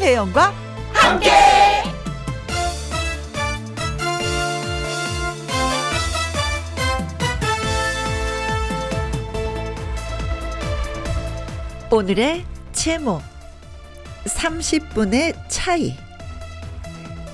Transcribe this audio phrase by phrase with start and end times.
[0.00, 0.54] 김혜영과
[0.94, 1.30] 함께.
[11.90, 13.20] 오늘의 제목
[14.24, 15.94] 30분의 차이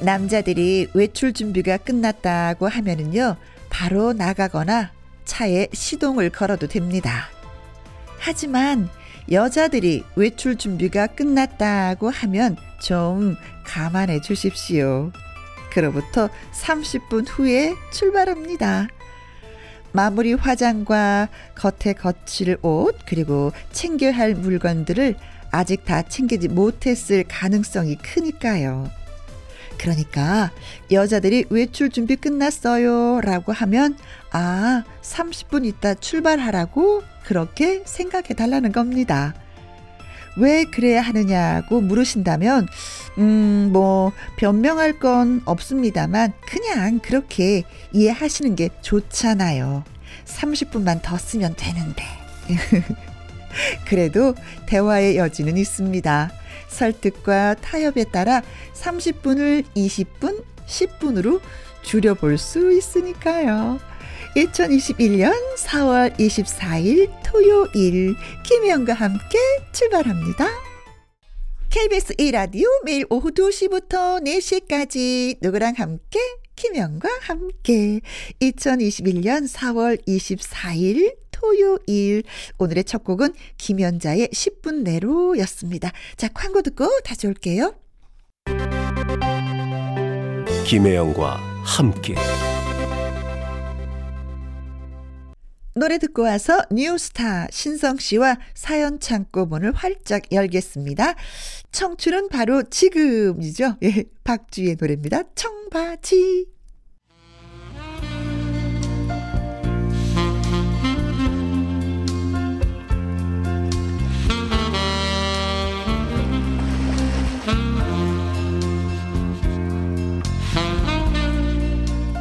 [0.01, 3.37] 남자들이 외출 준비가 끝났다고 하면은요
[3.71, 4.91] 바로 나가거나
[5.25, 7.29] 차에 시동을 걸어도 됩니다.
[8.19, 8.91] 하지만
[9.31, 15.11] 여자들이 외출 준비가 끝났다고 하면 좀 감안해 주십시오.
[15.73, 18.89] 그로부터 30분 후에 출발합니다.
[19.93, 25.17] 마무리 화장과 겉에 거칠 옷, 그리고 챙겨야 할 물건들을
[25.51, 28.91] 아직 다 챙기지 못했을 가능성이 크니까요.
[29.79, 30.51] 그러니까
[30.91, 33.97] 여자들이 외출 준비 끝났어요 라고 하면
[34.31, 39.35] 아, 30분 있다 출발하라고 그렇게 생각해 달라는 겁니다.
[40.37, 42.69] 왜 그래야 하느냐고 물으신다면,
[43.19, 49.83] 음, 뭐, 변명할 건 없습니다만, 그냥 그렇게 이해하시는 게 좋잖아요.
[50.25, 52.05] 30분만 더 쓰면 되는데.
[53.89, 54.35] 그래도
[54.67, 56.31] 대화의 여지는 있습니다.
[56.69, 58.43] 설득과 타협에 따라
[58.75, 61.41] 30분을 20분, 10분으로
[61.83, 63.81] 줄여볼 수 있으니까요.
[64.37, 69.39] 2021년 4월 24일 토요일 김혜영과 함께
[69.73, 70.47] 출발합니다.
[71.71, 76.21] KBS 1라디오 매일 오후 2시부터 4시까지 누구랑 함께
[76.55, 78.01] 김혜영과 함께
[78.41, 82.23] 2021년 4월 24일 토요일
[82.59, 85.93] 오늘의 첫 곡은 김연자의 10분 내로 였습니다.
[86.17, 87.75] 자 광고 듣고 다시 올게요.
[90.67, 92.15] 김혜영과 함께
[95.77, 101.15] 노래 듣고 와서 뉴스타 신성 씨와 사연 창고 문을 활짝 열겠습니다.
[101.71, 103.77] 청춘은 바로 지금이죠.
[103.83, 105.25] 예, 박주의 노래입니다.
[105.35, 106.56] 청바지.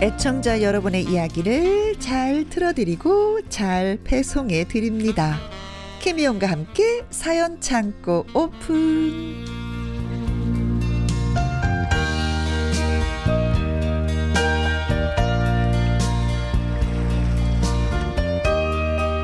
[0.02, 5.40] 애청자 여러분의 이야기를 잘 들어드리고 잘 배송해 드립니다.
[6.02, 9.46] 케미온과 함께 사연 창고 오픈.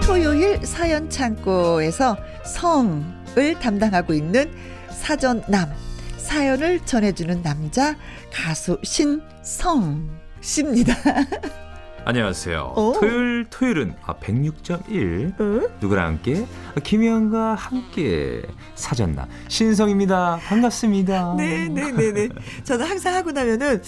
[0.05, 2.15] 토요일 사연 창고에서
[2.45, 4.49] 성을 담당하고 있는
[4.89, 5.69] 사전남
[6.17, 7.97] 사연을 전해주는 남자
[8.31, 10.93] 가수 신성 씨입니다.
[12.03, 12.73] 안녕하세요.
[12.75, 12.93] 오.
[12.99, 15.69] 토요일 토요일은 아 106.1 어?
[15.79, 16.47] 누구랑 함께
[16.83, 18.41] 김희영과 함께
[18.73, 20.39] 사전나 신성입니다.
[20.43, 21.35] 반갑습니다.
[21.37, 22.29] 네, 네, 네, 네.
[22.63, 23.81] 저는 항상 하고 나면은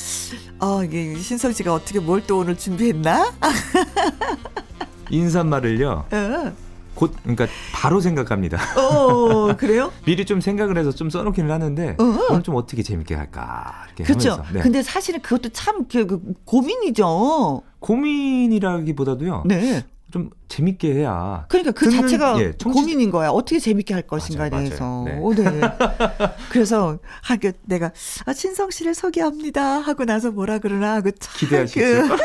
[0.59, 3.33] 어 이게 신성 씨가 어떻게 뭘 또 오늘 준비했나?
[5.09, 6.05] 인사말을요.
[6.11, 6.53] 어,
[6.95, 8.59] 곧 그러니까 바로 생각합니다.
[8.79, 9.91] 어 그래요?
[10.05, 12.03] 미리 좀 생각을 해서 좀 써놓기는 하는데 어.
[12.29, 14.31] 오늘 좀 어떻게 재밌게 할까 이렇게 그렇죠.
[14.33, 14.61] 하면서 네.
[14.61, 17.61] 근데 사실은 그것도 참 그, 그 고민이죠.
[17.79, 19.43] 고민이라기보다도요.
[19.45, 19.83] 네.
[20.11, 23.29] 좀 재밌게 해야 그러니까 그 듣는, 자체가 예, 청취- 고민인 거야.
[23.29, 25.03] 어떻게 재밌게 할 것인가에 맞아요, 대해서.
[25.05, 25.33] 맞아요.
[25.33, 25.61] 네.
[26.51, 27.91] 그래서 하게 내가
[28.27, 31.79] 아, 신성 씨를 소개합니다 하고 나서 뭐라 그러나 하고 참 기대하시죠.
[31.79, 32.17] 그-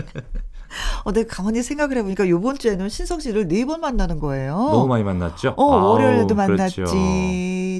[1.04, 4.54] 어, 내가 가만히 생각을 해보니까 요번 주에는 신성 씨를 네 번 만나는 거예요.
[4.54, 5.54] 너무 많이 만났죠.
[5.56, 6.76] 어, 아우, 월요일에도 만났지.
[6.76, 6.94] 그렇죠.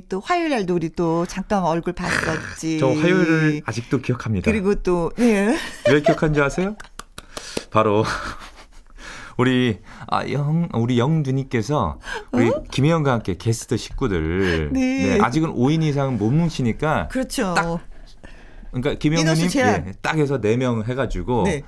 [0.09, 2.79] 또 화요일 날도 우리 또 잠깐 얼굴 봤었지.
[2.79, 4.51] 저 화요일을 아직도 기억합니다.
[4.51, 5.57] 그리고 또, 네.
[5.91, 6.77] 왜 기억한지 아세요?
[7.71, 8.05] 바로
[9.37, 11.99] 우리 아영 우리 영두님께서
[12.33, 14.75] 우리 김혜영과 함께 게스트 식구들 어?
[14.75, 15.19] 네.
[15.21, 17.55] 아직은 5인 이상 못 뭉치니까 그렇죠.
[17.55, 17.81] 딱
[18.71, 18.99] 그러니까
[19.49, 19.87] 제한.
[19.89, 21.63] 예, 딱 해서 4명 해가지고 네.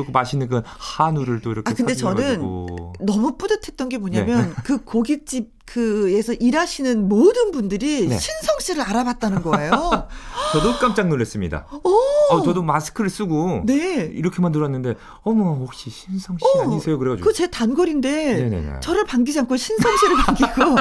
[0.00, 2.40] 또 그 맛있는 그 한우를 또 이렇게 아, 근데 저는
[3.00, 4.54] 너무 뿌듯했던 게 뭐냐면 네.
[4.64, 8.18] 그 고깃집 그에서 일하시는 모든 분들이 네.
[8.18, 9.70] 신성 씨를 알아봤다는 거예요.
[10.52, 11.66] 저도 깜짝 놀랐습니다.
[11.84, 11.90] 오!
[12.30, 14.10] 어, 저도 마스크를 쓰고 네.
[14.12, 16.98] 이렇게만 들었는데 어머 혹시 신성 씨 어, 아니세요?
[16.98, 18.80] 그래가지고 그 제 단골인데 네네네.
[18.80, 20.76] 저를 반기지 않고 신성 씨를 반기고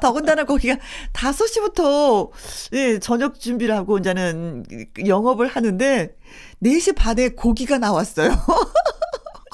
[0.00, 0.76] 더군다나 거기가
[1.12, 2.30] 5시부터
[2.74, 4.64] 예, 저녁 준비를 하고 이제는
[5.06, 6.14] 영업을 하는데
[6.62, 8.30] 4시 반에 고기가 나왔어요.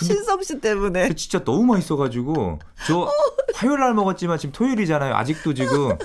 [0.05, 1.15] 신성 씨 때문에.
[1.15, 3.09] 진짜 너무 맛있어가지고 저
[3.55, 5.15] 화요일 날 먹었지만 지금 토요일이잖아요.
[5.15, 5.97] 아직도 지금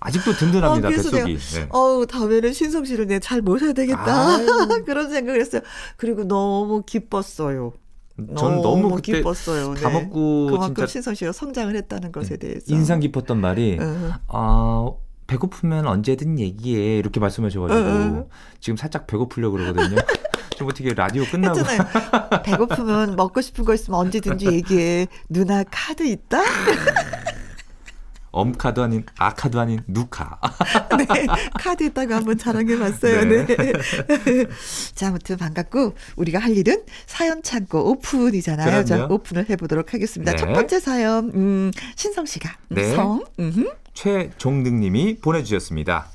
[0.00, 1.38] 아직도 든든합니다 어, 뱃속이.
[1.38, 1.66] 네.
[1.70, 4.38] 어우, 다음에는 신성 씨를 내가 잘 모셔야 되겠다.
[4.84, 5.62] 그런 생각을 했어요.
[5.96, 7.72] 그리고 너무 기뻤어요.
[8.36, 9.74] 전 너무 그때 기뻤어요.
[9.74, 9.94] 다 네.
[10.02, 12.66] 먹고 그만큼 신성 씨가 성장을 했다는 것에 대해서.
[12.68, 14.12] 인상 깊었던 말이 어.
[14.28, 14.90] 아
[15.26, 18.28] 배고프면 언제든 얘기해 이렇게 말씀하셔가지고.
[18.60, 19.96] 지금 살짝 배고프려고 그러거든요.
[20.56, 22.42] 좀 어떻게 라디오 끝나고 했잖아요.
[22.44, 25.06] 배고프면 먹고 싶은 거 있으면 언제든지 얘기해.
[25.28, 26.40] 누나 카드 있다?
[28.34, 30.40] 엄카도 아닌 아카도 아닌 누카.
[30.98, 31.26] 네.
[31.54, 33.24] 카드 있다고 한번 자랑해봤어요.
[33.24, 33.46] 네.
[33.46, 33.72] 네.
[34.94, 38.84] 자, 아무튼 반갑고, 우리가 할 일은 사연 창고 오픈이잖아요.
[38.84, 39.14] 자, 그럼요.
[39.14, 40.32] 오픈을 해보도록 하겠습니다.
[40.32, 40.36] 네.
[40.36, 42.50] 첫 번째 사연, 음, 신성 씨가.
[42.72, 42.94] 음, 네.
[42.96, 43.22] 성.
[43.38, 43.72] 음흠.
[43.94, 46.08] 최종득님이 보내주셨습니다.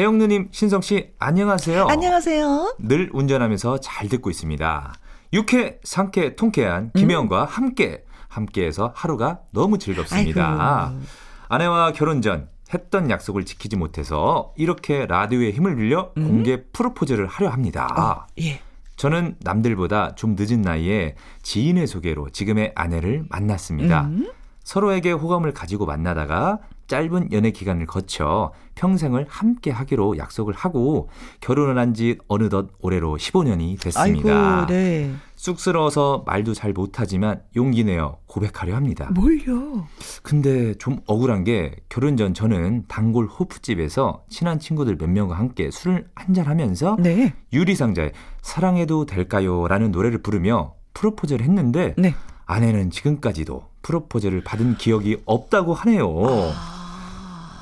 [0.00, 1.86] 혜영 누님, 신성 씨 안녕하세요.
[1.86, 2.76] 안녕하세요.
[2.78, 4.94] 늘 운전하면서 잘 듣고 있습니다.
[5.34, 10.86] 유쾌, 상쾌, 통쾌한 김혜영과 함께 함께해서 하루가 너무 즐겁습니다.
[10.88, 11.02] 아이고.
[11.50, 16.28] 아내와 결혼 전 했던 약속을 지키지 못해서 이렇게 라디오에 힘을 빌려 음?
[16.28, 18.26] 공개 프로포즈를 하려 합니다.
[18.40, 18.62] 예.
[18.96, 24.04] 저는 남들보다 좀 늦은 나이에 지인의 소개로 지금의 아내를 만났습니다.
[24.06, 24.32] 음?
[24.64, 26.58] 서로에게 호감을 가지고 만나다가
[26.90, 31.08] 짧은 연애 기간을 거쳐 평생을 함께 하기로 약속을 하고
[31.40, 34.58] 결혼을 한 지 어느덧 올해로 15년이 됐습니다.
[34.60, 35.12] 아이고, 네.
[35.36, 39.10] 쑥스러워서 말도 잘 못하지만 용기 내어 고백하려 합니다.
[39.14, 39.86] 뭘요?
[40.22, 46.08] 근데 좀 억울한 게 결혼 전 저는 단골 호프집에서 친한 친구들 몇 명과 함께 술을
[46.14, 47.34] 한잔 하면서 네.
[47.52, 49.66] 유리상자에 사랑해도 될까요?
[49.68, 52.14] 라는 노래를 부르며 프로포즈를 했는데 네.
[52.46, 56.12] 아내는 지금까지도 프로포즈를 받은 기억이 없다고 하네요.
[56.26, 56.79] 아.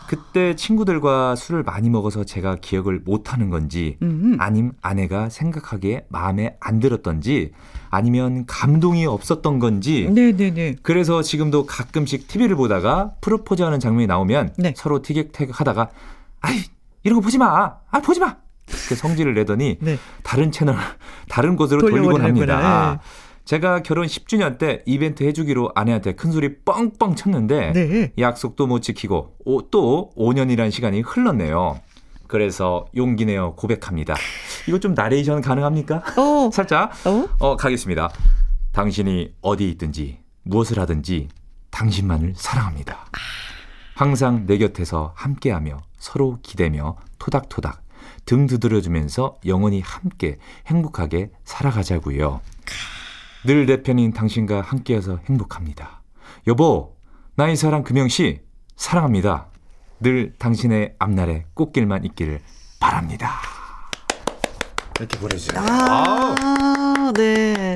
[0.08, 4.36] 그때 친구들과 술을 많이 먹어서 제가 기억을 못하는 건지 음.
[4.40, 7.52] 아님 아내가 생각하기에 마음에 안 들었던지
[7.90, 10.76] 아니면 감동이 없었던 건지 네네네.
[10.82, 14.72] 그래서 지금도 가끔씩 TV를 보다가 프로포즈하는 장면이 나오면 네.
[14.76, 15.90] 서로 티격태격하다가
[16.40, 16.56] 아이
[17.02, 18.36] 이런 거 보지 마, 아 보지 마.
[18.66, 19.98] 이렇게 성질을 내더니 네.
[20.22, 20.76] 다른 채널
[21.28, 22.22] 다른 곳으로 돌리곤.
[22.22, 23.00] 합니다.
[23.48, 28.12] 제가 결혼 10주년 때 이벤트 해주기로 아내한테 큰 소리 뻥뻥 쳤는데 네.
[28.18, 31.80] 약속도 못 지키고 오- 또 5년이라는 시간이 흘렀네요.
[32.26, 34.14] 그래서 용기 내어 고백합니다.
[34.68, 36.02] 이거 좀 나레이션 가능합니까?
[36.18, 36.50] 어.
[36.52, 37.26] 살짝 어?
[37.38, 38.10] 어 가겠습니다.
[38.72, 41.28] 당신이 어디 있든지 무엇을 하든지
[41.70, 43.06] 당신만을 사랑합니다.
[43.94, 47.82] 항상 내 곁에서 함께하며 서로 기대며 토닥토닥
[48.26, 50.36] 등 두드려주면서 영원히 함께
[50.66, 52.42] 행복하게 살아가자고요.
[53.46, 56.02] 늘 내 편인 당신과 함께해서 행복합니다.
[56.46, 56.96] 여보,
[57.36, 58.40] 나의 사랑 금영씨
[58.76, 59.46] 사랑합니다.
[60.00, 62.40] 늘 당신의 앞날에 꽃길만 있기를
[62.80, 63.30] 바랍니다.
[64.98, 65.60] 이렇게 보내주세요.
[65.64, 67.74] 아, 네.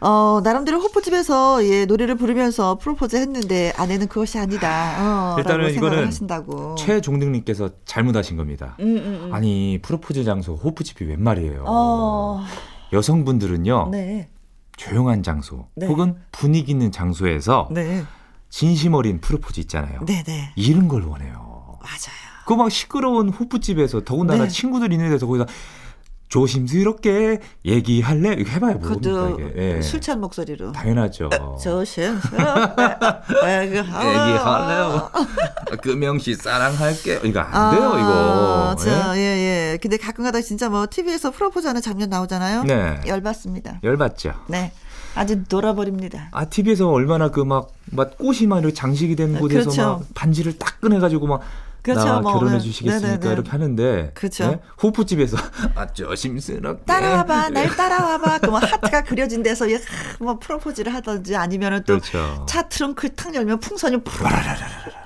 [0.00, 5.34] 어, 나름대로 호프집에서 예, 노래를 부르면서 프로포즈 했는데 아내는 그것이 아니다.
[5.34, 6.74] 어, 일단은 이거는 하신다고.
[6.74, 8.76] 최종등님께서 잘못하신 겁니다.
[8.80, 9.30] 음, 음, 음.
[9.32, 11.64] 아니 프로포즈 장소 호프집이 웬 말이에요.
[11.68, 12.44] 어,
[12.92, 14.28] 여성분들은요 네.
[14.88, 15.86] 조용한 장소 네.
[15.86, 18.04] 혹은 분위기 있는 장소에서 네.
[18.50, 20.00] 진심 어린 프로포즈 있잖아요.
[20.06, 20.52] 네, 네.
[20.56, 21.78] 이런 걸 원해요.
[21.80, 22.22] 맞아요.
[22.46, 24.48] 그 막 시끄러운 호프집에서 더군다나 네.
[24.48, 25.46] 친구들 있는 데서 거기다
[26.28, 28.34] 조심스럽게 얘기할래?
[28.38, 29.52] 이거 뭡니까 그것도.
[29.56, 29.80] 예.
[29.82, 30.72] 술 취한 목소리로.
[30.72, 31.28] 당연하죠.
[31.62, 32.82] 조심스럽게
[33.62, 35.10] 얘기할래요?
[35.82, 37.20] 금영씨 사랑할게.
[37.24, 38.82] 이거 안 돼요 아, 이거.
[38.82, 39.78] 자, 예, 예.
[39.80, 42.64] 근데 가끔가다 진짜 뭐 TV에서 프로포즈 하는 장면 나오잖아요.
[42.64, 43.00] 네.
[43.06, 43.80] 열받습니다.
[43.84, 44.32] 열받죠.
[44.48, 44.72] 네.
[45.14, 46.28] 아주 놀아버립니다.
[46.32, 49.82] 아 TV에서 얼마나 그막막 꽃이 막 이렇게 장식이 된 곳에서 그렇죠.
[49.82, 51.40] 막 반지를 딱 꺼내가지고 막
[51.82, 52.60] 그렇죠, 나 뭐, 결혼해 네.
[52.60, 53.32] 주시겠습니까 네네네.
[53.32, 54.46] 이렇게 하는데 그렇죠.
[54.48, 54.60] 네?
[54.80, 55.36] 호프집에서
[55.74, 58.38] 아 조심스럽게 따라와봐, 날 따라와봐.
[58.38, 59.80] 그뭐 하트가 그려진 데서 예,
[60.20, 62.46] 뭐 프로포즈를 하든지 아니면은 또 그렇죠.
[62.48, 63.98] 차 트렁크 탁 열면 풍선이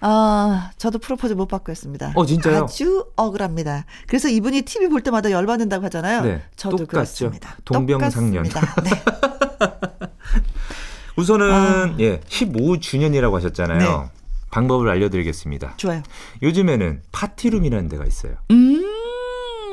[0.00, 2.12] 아, 저도 프로포즈 못 받고 했습니다.
[2.14, 2.64] 어, 진짜요?
[2.64, 3.84] 아주 억울합니다.
[4.06, 6.22] 그래서 이분이 TV 볼 때마다 열받는다고 하잖아요.
[6.22, 6.90] 네, 저도 똑같죠.
[6.90, 7.56] 그렇습니다.
[7.64, 8.44] 동병상련.
[8.44, 8.50] 네.
[11.16, 11.96] 우선은 아.
[11.98, 13.78] 예 15주년이라고 하셨잖아요.
[13.78, 14.10] 네.
[14.50, 15.74] 방법을 알려드리겠습니다.
[15.76, 16.02] 좋아요.
[16.42, 18.36] 요즘에는 파티룸이라는 데가 있어요.
[18.52, 18.84] 음.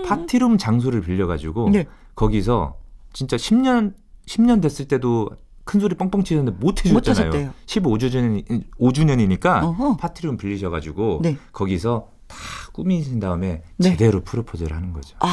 [0.07, 1.85] 파티룸 장소를 빌려가지고 네.
[2.15, 2.77] 거기서
[3.13, 3.93] 진짜 10년
[4.27, 5.29] 10년 됐을 때도
[5.65, 7.31] 큰 소리 뻥뻥 치는데 못못 해줬잖아요.
[7.31, 7.51] 하셨대요.
[7.65, 9.97] 15주년 5주년이니까 어허.
[9.97, 11.37] 파티룸 빌리셔가지고 네.
[11.51, 12.37] 거기서 다
[12.71, 13.89] 꾸미신 다음에 네.
[13.89, 15.15] 제대로 프로포즈를 하는 거죠.
[15.19, 15.27] 아,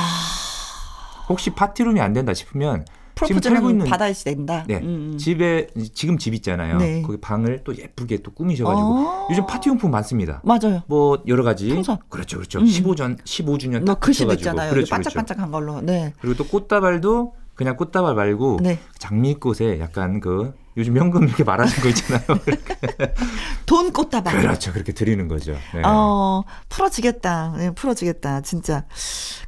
[1.29, 2.85] 혹시 파티룸이 안 된다 싶으면
[3.25, 4.65] 지금 살고 있는 받아야 된다.
[4.67, 5.17] 네, 음.
[5.17, 6.79] 집에 지금 집 있잖아요.
[6.79, 7.03] 네.
[7.03, 9.29] 거기 방을 또 예쁘게 또 꾸미셔가지고 어.
[9.31, 10.41] 요즘 파티용품 많습니다.
[10.45, 10.83] 맞아요.
[10.89, 11.99] 뭐 여러 가지 풍선.
[12.09, 12.59] 그렇죠, 그렇죠.
[12.59, 12.65] 음.
[12.65, 14.33] 15전 15주년 너딱 글씨도.
[14.33, 14.71] 있잖아요.
[14.71, 15.81] 그렇죠, 반짝반짝한 걸로.
[15.83, 16.13] 네.
[16.13, 16.17] 그렇죠.
[16.21, 18.79] 그리고 또 꽃다발도 그냥 꽃다발 말고 네.
[18.99, 22.25] 장미꽃에 약간 그 요즘 현금 이렇게 말하는 거 있잖아요.
[23.67, 24.41] 돈 꽃다발.
[24.41, 25.53] 그렇죠, 그렇게 드리는 거죠.
[25.75, 25.83] 네.
[25.85, 27.55] 어, 풀어지겠다.
[27.59, 28.41] 네, 풀어지겠다.
[28.41, 28.85] 진짜.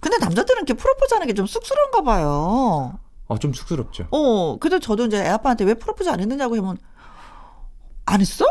[0.01, 2.99] 근데 남자들은 이렇게 프로포즈 하는 게 좀 쑥스러운가 봐요.
[3.27, 4.07] 어, 좀 쑥스럽죠.
[4.11, 6.77] 어, 근데 저도 이제 애 아빠한테 왜 프로포즈 안 했느냐고 하면
[8.05, 8.45] 안 했어?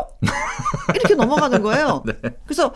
[0.94, 2.02] 이렇게 넘어가는 거예요.
[2.06, 2.14] 네.
[2.44, 2.74] 그래서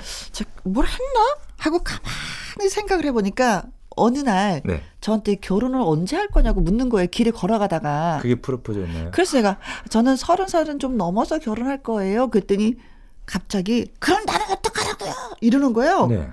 [0.62, 3.64] 뭘 했나 하고 가만히 생각을 해보니까
[3.99, 4.83] 어느 날 네.
[5.00, 7.09] 저한테 결혼을 언제 할 거냐고 묻는 거예요.
[7.09, 8.19] 길에 걸어가다가.
[8.23, 9.11] 그게 프로포즈였나요?
[9.12, 12.28] 그래서 제가 저는 서른 살은 좀 넘어서 결혼할 거예요.
[12.28, 12.76] 그랬더니
[13.26, 15.12] 갑자기 그럼 나는 어떡하라고요?
[15.40, 16.07] 이러는 거예요.
[16.07, 16.28] 네.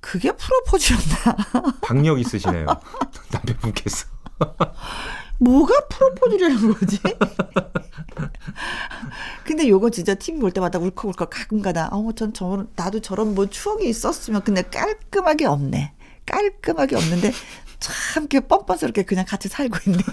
[0.00, 1.36] 그게 프로포즈였나?
[1.80, 2.66] 박력 있으시네요.
[3.32, 4.06] 남편분께서.
[5.38, 6.98] 뭐가 프로포즈라는 거지?
[9.44, 13.88] 근데 요거 진짜 TV 볼 때마다 울컥울컥 가끔가다 어머 전 저런 나도 저런 뭐 추억이
[13.88, 15.92] 있었으면 근데 깔끔하게 없네.
[16.26, 17.32] 깔끔하게 없는데
[17.80, 20.02] 참 이렇게 뻔뻔스럽게 그냥 같이 살고 있네.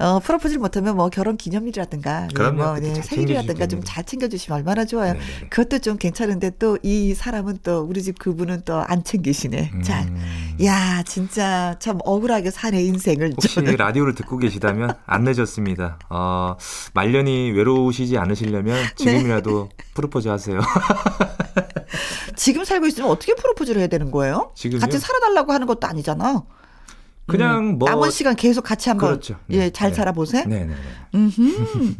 [0.00, 5.12] 어, 프로포즈를 못하면 뭐 결혼 기념일이라든가, 그럼요, 뭐, 네, 생일이라든가 좀 잘 챙겨주시면 얼마나 좋아요.
[5.12, 5.24] 네네.
[5.50, 9.70] 그것도 좀 괜찮은데 또 이 사람은 또 우리 집 그분은 또 안 챙기시네.
[9.74, 9.82] 음.
[9.82, 10.06] 자,
[10.64, 13.32] 야, 진짜 참 억울하게 사네, 인생을.
[13.36, 13.76] 혹시 저는.
[13.76, 15.98] 라디오를 듣고 계시다면 안 늦었습니다.
[16.10, 16.56] 어,
[16.94, 18.94] 말년이 외로우시지 않으시려면 네.
[18.96, 19.84] 지금이라도 네.
[19.94, 20.60] 프로포즈 하세요.
[22.36, 24.52] 지금 살고 있으면 어떻게 프로포즈를 해야 되는 거예요?
[24.54, 26.42] 지금 같이 살아달라고 하는 것도 아니잖아.
[27.26, 29.36] 그냥 음, 뭐 남은 시간 계속 같이 한번 그렇죠.
[29.46, 29.56] 네.
[29.58, 29.94] 예, 잘 네.
[29.96, 30.44] 살아보세요.
[30.46, 30.74] 네, 네, 네.
[31.14, 31.96] 음.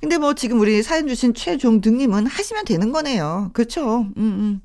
[0.00, 3.50] 근데 뭐 지금 우리 사연 주신 최종등님은 하시면 되는 거네요.
[3.52, 4.00] 그렇죠.
[4.00, 4.60] 음, 음.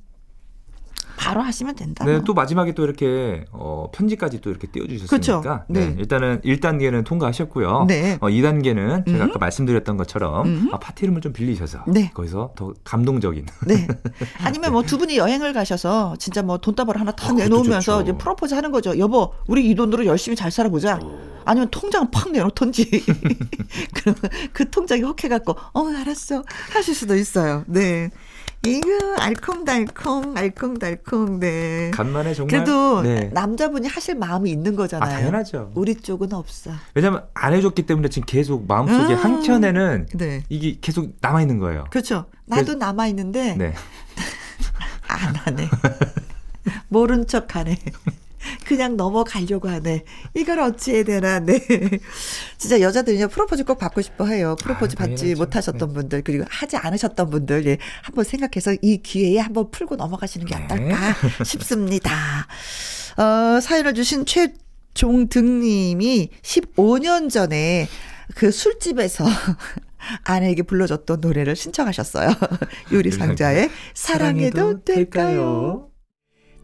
[1.17, 2.05] 바로 하시면 된다.
[2.05, 5.07] 네, 또 마지막에 또 이렇게 어, 편지까지 또 이렇게 띄워주셨으니까
[5.41, 5.63] 그렇죠.
[5.67, 5.87] 네.
[5.87, 5.95] 네.
[5.99, 7.85] 일단은 1단계는 통과하셨고요.
[7.87, 8.17] 네.
[8.21, 9.29] 어, 2단계는 제가 음.
[9.29, 10.69] 아까 말씀드렸던 것처럼 음.
[10.71, 12.11] 아, 파티 룸을 좀 빌리셔서 네.
[12.13, 13.45] 거기서 더 감동적인.
[13.67, 13.87] 네.
[14.43, 18.53] 아니면 뭐 두 분이 여행을 가셔서 진짜 뭐 돈다발 하나 탁 어, 내놓으면서 이제 프로포즈
[18.53, 18.97] 하는 거죠.
[18.99, 20.99] 여보, 우리 이 돈으로 열심히 잘 살아보자.
[21.03, 21.19] 오.
[21.43, 22.89] 아니면 통장 팍 내놓던지.
[23.93, 24.21] 그러면
[24.53, 26.43] 그 통장이 혹해갖고 어 알았어
[26.73, 27.63] 하실 수도 있어요.
[27.67, 28.09] 네.
[28.65, 31.91] 이거 알콩달콩 알콩달콩 네.
[31.91, 33.29] 간만에 정말 그래도 네.
[33.33, 35.09] 남자분이 하실 마음이 있는 거잖아요.
[35.09, 35.71] 아, 당연하죠.
[35.75, 36.71] 우리 쪽은 없어.
[36.93, 40.43] 왜냐면 안 해줬기 때문에 지금 계속 마음속에 음, 한 켠에는 네.
[40.49, 41.85] 이게 계속 남아 있는 거예요.
[41.91, 42.25] 그렇죠.
[42.45, 43.73] 나도 남아 있는데 네.
[45.07, 45.69] 안 하네.
[46.89, 47.77] 모른 척 하네.
[48.65, 50.03] 그냥 넘어가려고 하네.
[50.33, 51.59] 이걸 어찌해야 되나, 네.
[52.57, 54.55] 진짜 여자들은요, 프로포즈 꼭 받고 싶어 해요.
[54.61, 55.93] 프로포즈 아, 받지 못하셨던 네.
[55.93, 57.77] 분들, 그리고 하지 않으셨던 분들, 예.
[58.01, 60.63] 한번 생각해서 이 기회에 한번 풀고 넘어가시는 게 네.
[60.63, 62.47] 어떨까 싶습니다.
[63.17, 67.87] 어, 사연을 주신 최종등님이 15년 전에
[68.35, 69.25] 그 술집에서
[70.23, 72.29] 아내에게 불러줬던 노래를 신청하셨어요.
[72.91, 75.89] 유리상자의 사랑해도 될까요?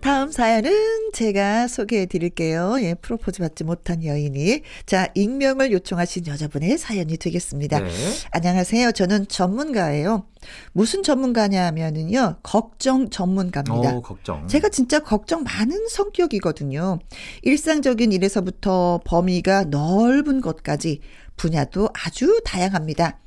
[0.02, 2.78] 다음 사연은 제가 소개해 드릴게요.
[2.82, 4.62] 예, 프로포즈 받지 못한 여인이.
[4.88, 7.80] 자, 익명을 요청하신 여자분의 사연이 되겠습니다.
[7.80, 7.90] 네.
[8.32, 8.94] 안녕하세요.
[8.94, 10.26] 저는 전문가예요.
[10.74, 13.96] 무슨 전문가냐 하면은요, 걱정 전문가입니다.
[13.96, 14.48] 오, 걱정.
[14.48, 16.98] 제가 진짜 걱정 많은 성격이거든요.
[17.44, 21.02] 일상적인 일에서부터 범위가 넓은 것까지
[21.38, 23.21] 분야도 아주 다양합니다.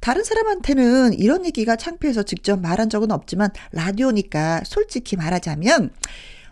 [0.00, 5.90] 다른 사람한테는 이런 얘기가 창피해서 직접 말한 적은 없지만 라디오니까 솔직히 말하자면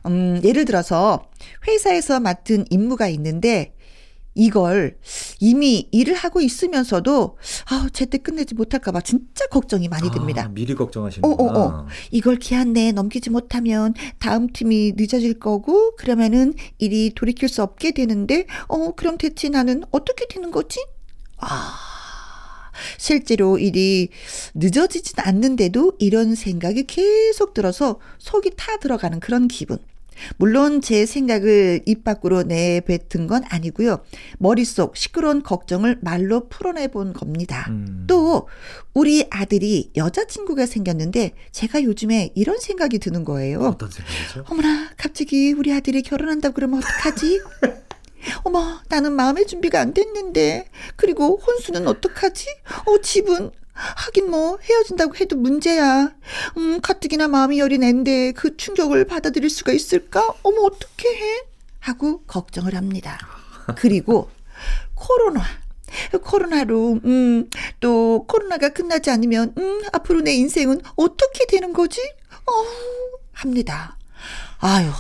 [0.07, 1.29] 음, 예를 들어서
[1.67, 3.75] 회사에서 맡은 임무가 있는데
[4.39, 4.97] 이걸
[5.41, 7.37] 이미 일을 하고 있으면서도
[7.71, 10.45] 아, 제때 끝내지 못할까 봐 진짜 걱정이 많이 듭니다.
[10.45, 11.43] 아, 미리 걱정하시는구나.
[11.43, 11.87] 어, 어, 어.
[12.13, 18.47] 이걸 기한 내에 넘기지 못하면 다음 팀이 늦어질 거고 그러면은 일이 돌이킬 수 없게 되는데
[18.69, 20.79] 어, 그럼 대체 나는 어떻게 되는 거지?
[21.39, 21.98] 아.
[22.97, 24.09] 실제로 일이
[24.55, 29.79] 늦어지진 않는데도 이런 생각이 계속 들어서 속이 타 들어가는 그런 기분.
[30.37, 34.01] 물론 제 생각을 입 밖으로 내뱉은 건 아니고요.
[34.39, 37.67] 머릿속 시끄러운 걱정을 말로 풀어내 본 겁니다.
[37.71, 38.05] 음.
[38.07, 38.49] 또
[38.95, 43.61] 우리 아들이 여자친구가 생겼는데 제가 요즘에 이런 생각이 드는 거예요.
[43.61, 44.45] 어떤 생각이죠?
[44.49, 47.41] 어머나 갑자기 우리 아들이 결혼한다 그러면 어떡하지?
[48.43, 50.69] 어머, 나는 마음의 준비가 안 됐는데.
[50.97, 52.47] 그리고 혼수는 어떡하지?
[52.87, 56.13] 어, 집은 하긴 뭐 헤어진다고 해도 문제야.
[56.57, 60.35] 음, 가뜩이나 마음이 여린 앤데 그 충격을 받아들일 수가 있을까?
[60.43, 61.43] 어머, 어떻게 해?
[61.81, 63.19] 하고 걱정을 합니다.
[63.77, 64.31] 그리고
[64.95, 65.43] 코로나.
[66.23, 67.49] 코로나로, 음,
[67.81, 72.01] 또 코로나가 끝나지 않으면, 음, 앞으로 내 인생은 어떻게 되는 거지?
[72.47, 72.53] 어,
[73.33, 73.97] 합니다.
[74.59, 74.91] 아유.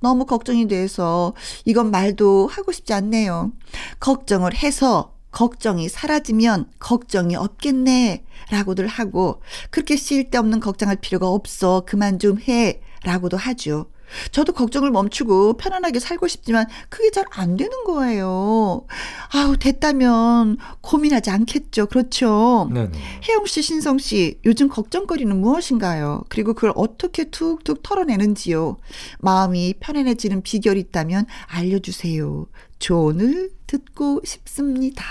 [0.00, 1.34] 너무 걱정이 돼서
[1.64, 3.52] 이건 말도 하고 싶지 않네요.
[4.00, 8.24] 걱정을 해서 걱정이 사라지면 걱정이 없겠네.
[8.50, 11.82] 라고들 하고, 그렇게 쓸데없는 걱정할 필요가 없어.
[11.86, 12.80] 그만 좀 해.
[13.04, 13.86] 라고도 하죠.
[14.30, 18.86] 저도 걱정을 멈추고 편안하게 살고 싶지만 그게 잘 안 되는 거예요.
[19.34, 21.86] 아우, 됐다면 고민하지 않겠죠.
[21.86, 22.70] 그렇죠.
[22.72, 22.98] 네네.
[23.28, 26.24] 혜영 씨, 신성 씨, 요즘 걱정거리는 무엇인가요?
[26.28, 28.76] 그리고 그걸 어떻게 툭툭 털어내는지요?
[29.18, 32.46] 마음이 편안해지는 비결이 있다면 알려주세요.
[32.78, 35.04] 조언을 듣고 싶습니다.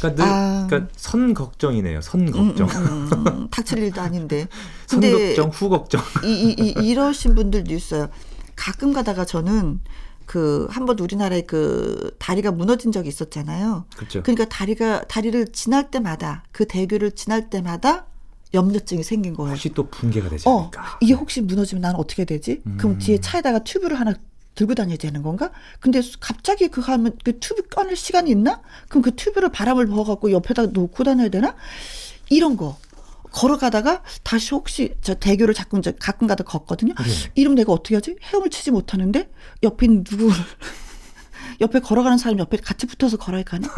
[0.00, 0.66] 그러니까, 늘, 아.
[0.68, 2.00] 그러니까 선 걱정이네요.
[2.00, 2.68] 선 음, 걱정.
[2.68, 4.46] 음, 음, 음, 닥칠 일도 아닌데.
[4.86, 6.00] 선 걱정, 후 걱정.
[6.24, 8.08] 이, 이, 이, 이러신 분들도 있어요.
[8.56, 9.80] 가끔 가다가 저는
[10.26, 13.84] 그 한 번 우리나라에 그 다리가 무너진 적이 있었잖아요.
[13.96, 14.22] 그렇죠.
[14.22, 18.06] 그러니까 다리가 다리를 지날 때마다 그 대교를 지날 때마다
[18.54, 19.52] 염려증이 생긴 거예요.
[19.52, 20.80] 혹시 또 붕괴가 되지 않을까?
[20.82, 22.62] 어, 이게 혹시 무너지면 나는 어떻게 되지?
[22.66, 22.76] 음.
[22.78, 24.14] 그럼 뒤에 차에다가 튜브를 하나
[24.60, 25.50] 들고 다녀야 되는 건가?
[25.80, 28.60] 근데 갑자기 그 하면 그 튜브 꺼낼 시간이 있나?
[28.88, 31.56] 그럼 그 튜브를 바람을 부어갖고 옆에다 놓고 다녀야 되나?
[32.28, 32.76] 이런 거.
[33.32, 36.94] 걸어가다가 다시 혹시 저 대교를 자꾸 가끔 가다 걷거든요.
[36.94, 37.30] 네.
[37.36, 38.16] 이름 내가 어떻게 하지?
[38.22, 39.30] 헤엄을 치지 못하는데
[39.62, 40.30] 옆에 누구
[41.60, 43.68] 옆에 걸어가는 사람 옆에 같이 붙어서 걸어야 가나?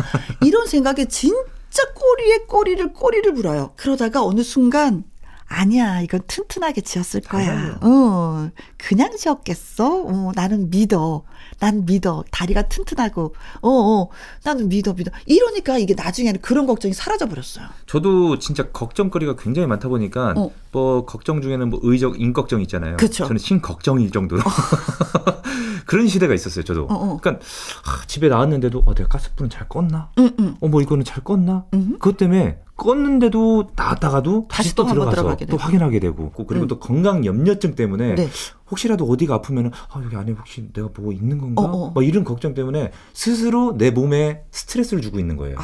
[0.42, 3.74] 이런 생각에 진짜 꼬리에 꼬리를 꼬리를 물어요.
[3.76, 5.04] 그러다가 어느 순간
[5.52, 7.78] 아니야, 이건 튼튼하게 지었을 거야.
[7.82, 10.02] 어, 그냥 지었겠어?
[10.04, 11.24] 어, 나는 믿어.
[11.58, 12.24] 난 믿어.
[12.30, 14.08] 다리가 튼튼하고, 어, 어,
[14.44, 15.10] 나는 믿어, 믿어.
[15.26, 17.66] 이러니까 이게 나중에는 그런 걱정이 사라져버렸어요.
[17.86, 20.50] 저도 진짜 걱정거리가 굉장히 많다 보니까, 어.
[20.72, 22.96] 뭐, 걱정 중에는 뭐 의적, 인걱정 있잖아요.
[22.96, 23.26] 그쵸.
[23.26, 24.42] 저는 신걱정일 정도로.
[25.86, 26.84] 그런 시대가 있었어요, 저도.
[26.84, 27.18] 어, 어.
[27.20, 27.44] 그러니까,
[27.86, 30.08] 아, 집에 나왔는데도, 어, 내가 가스불은 잘 껐나?
[30.18, 30.56] 응, 응.
[30.60, 31.64] 어, 뭐 이거는 잘 껐나?
[31.74, 31.92] 응.
[31.92, 36.68] 그것 때문에 껐는데도 나왔다가도 다시, 다시 또 들어가서 또 확인하게 되고 그리고 응.
[36.68, 38.28] 또 건강 염려증 때문에 네.
[38.70, 41.62] 혹시라도 어디가 아프면은 아 여기 안에 혹시 내가 뭐 있는 건가?
[41.62, 41.92] 어, 어.
[41.94, 45.56] 막 이런 걱정 때문에 스스로 내 몸에 스트레스를 주고 있는 거예요.
[45.58, 45.62] 아,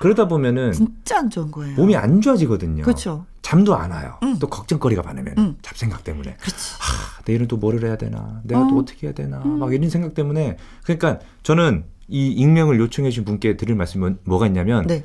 [0.00, 1.74] 그러다 보면은 진짜 안 좋은 거예요.
[1.74, 2.82] 몸이 안 좋아지거든요.
[2.84, 3.26] 그렇죠.
[3.42, 4.18] 잠도 안 와요.
[4.22, 4.38] 응.
[4.38, 5.56] 또 걱정거리가 많으면 응.
[5.62, 6.36] 잡생각 때문에.
[6.40, 6.74] 그렇지.
[6.80, 8.40] 아, 내일은 또 뭐를 해야 되나?
[8.44, 8.68] 내가 어.
[8.68, 9.38] 또 어떻게 해야 되나?
[9.38, 14.86] 막 이런 생각 때문에 그러니까 저는 이 익명을 요청해 주신 분께 드릴 말씀은 뭐가 있냐면
[14.86, 15.04] 네.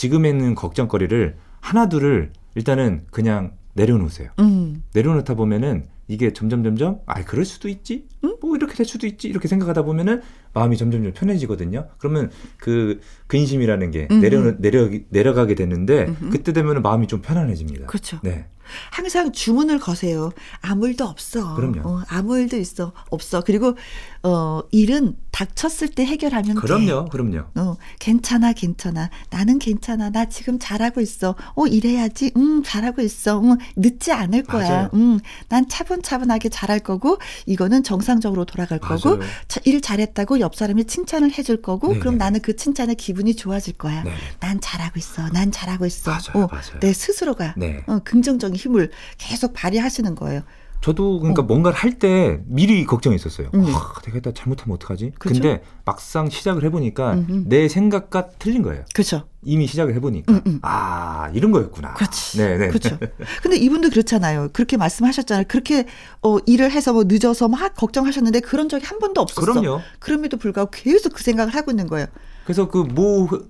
[0.00, 4.30] 지금에 있는 걱정거리를 하나 둘을 일단은 그냥 내려놓으세요.
[4.38, 4.82] 음.
[4.94, 8.34] 내려놓다 보면은 이게 점점 점점 아 그럴 수도 있지 응?
[8.40, 10.22] 뭐 이렇게 될 수도 있지 이렇게 생각하다 보면은
[10.54, 16.30] 마음이 점점 점 편해지거든요 그러면 그 근심이라는 게 내려 내려 내려가게 되는데 음흠.
[16.30, 18.46] 그때 되면은 마음이 좀 편안해집니다 그렇죠 네
[18.90, 20.30] 항상 주문을 거세요.
[20.60, 21.54] 아무 일도 없어.
[21.54, 21.80] 그럼요.
[21.88, 22.92] 어, 아무 일도 있어.
[23.10, 23.42] 없어.
[23.44, 23.76] 그리고
[24.22, 27.04] 어 일은 닥쳤을 때 해결하면 그럼요.
[27.04, 27.10] 돼.
[27.10, 27.44] 그럼요.
[27.54, 28.52] 어, 괜찮아.
[28.52, 29.08] 괜찮아.
[29.30, 30.10] 나는 괜찮아.
[30.10, 31.34] 나 지금 잘하고 있어.
[31.54, 32.32] 어, 이래야지.
[32.36, 33.40] 음, 잘하고 있어.
[33.40, 34.68] 음, 늦지 않을 거야.
[34.68, 34.90] 맞아요.
[34.92, 38.98] 음, 난 차분차분하게 잘할 거고 이거는 정상적으로 돌아갈 맞아요.
[38.98, 42.00] 거고 자, 일 잘했다고 옆 사람이 칭찬을 해줄 거고 네네.
[42.00, 44.02] 그럼 나는 그 칭찬에 기분이 좋아질 거야.
[44.02, 44.16] 네네.
[44.40, 45.28] 난 잘하고 있어.
[45.30, 46.10] 난 잘하고 있어.
[46.10, 46.44] 맞아요.
[46.44, 46.80] 어, 맞아요.
[46.80, 47.82] 내 스스로가 네.
[47.86, 50.42] 어, 긍정적인 힘을 계속 발휘하시는 거예요.
[50.80, 51.44] 저도 그러니까 어.
[51.44, 53.50] 뭔가를 할 때 미리 걱정했었어요.
[53.54, 53.66] 음.
[53.74, 55.12] 아, 내가 다 잘못하면 어떡하지?
[55.18, 55.34] 그쵸?
[55.34, 57.42] 근데 막상 시작을 해보니까 음흠.
[57.46, 58.84] 내 생각과 틀린 거예요.
[58.94, 59.24] 그렇죠.
[59.42, 60.60] 이미 시작을 해보니까 음음.
[60.62, 61.94] 아 이런 거였구나.
[61.94, 62.38] 그렇지.
[62.38, 62.68] 네네.
[62.68, 62.96] 그렇죠.
[63.42, 64.48] 근데 이분도 그렇잖아요.
[64.54, 65.44] 그렇게 말씀하셨잖아요.
[65.48, 65.84] 그렇게
[66.22, 69.40] 어, 일을 해서 뭐 늦어서 막 걱정하셨는데 그런 적이 한 번도 없었어.
[69.40, 69.80] 그럼요.
[69.98, 72.06] 그럼에도 불구하고 계속 그 생각을 하고 있는 거예요.
[72.44, 73.48] 그래서 그모그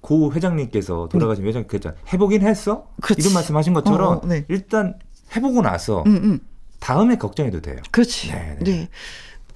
[0.00, 1.48] 고 회장님께서 돌아가신 음.
[1.48, 3.22] 회장 그랬잖아 해보긴 했어 그치.
[3.22, 4.44] 이런 말씀하신 것처럼 어, 어, 네.
[4.48, 4.94] 일단
[5.34, 6.40] 해보고 나서 음, 음.
[6.82, 7.76] 다음에 걱정해도 돼요.
[7.92, 8.32] 그렇지.
[8.32, 8.64] 네, 네.
[8.64, 8.88] 네.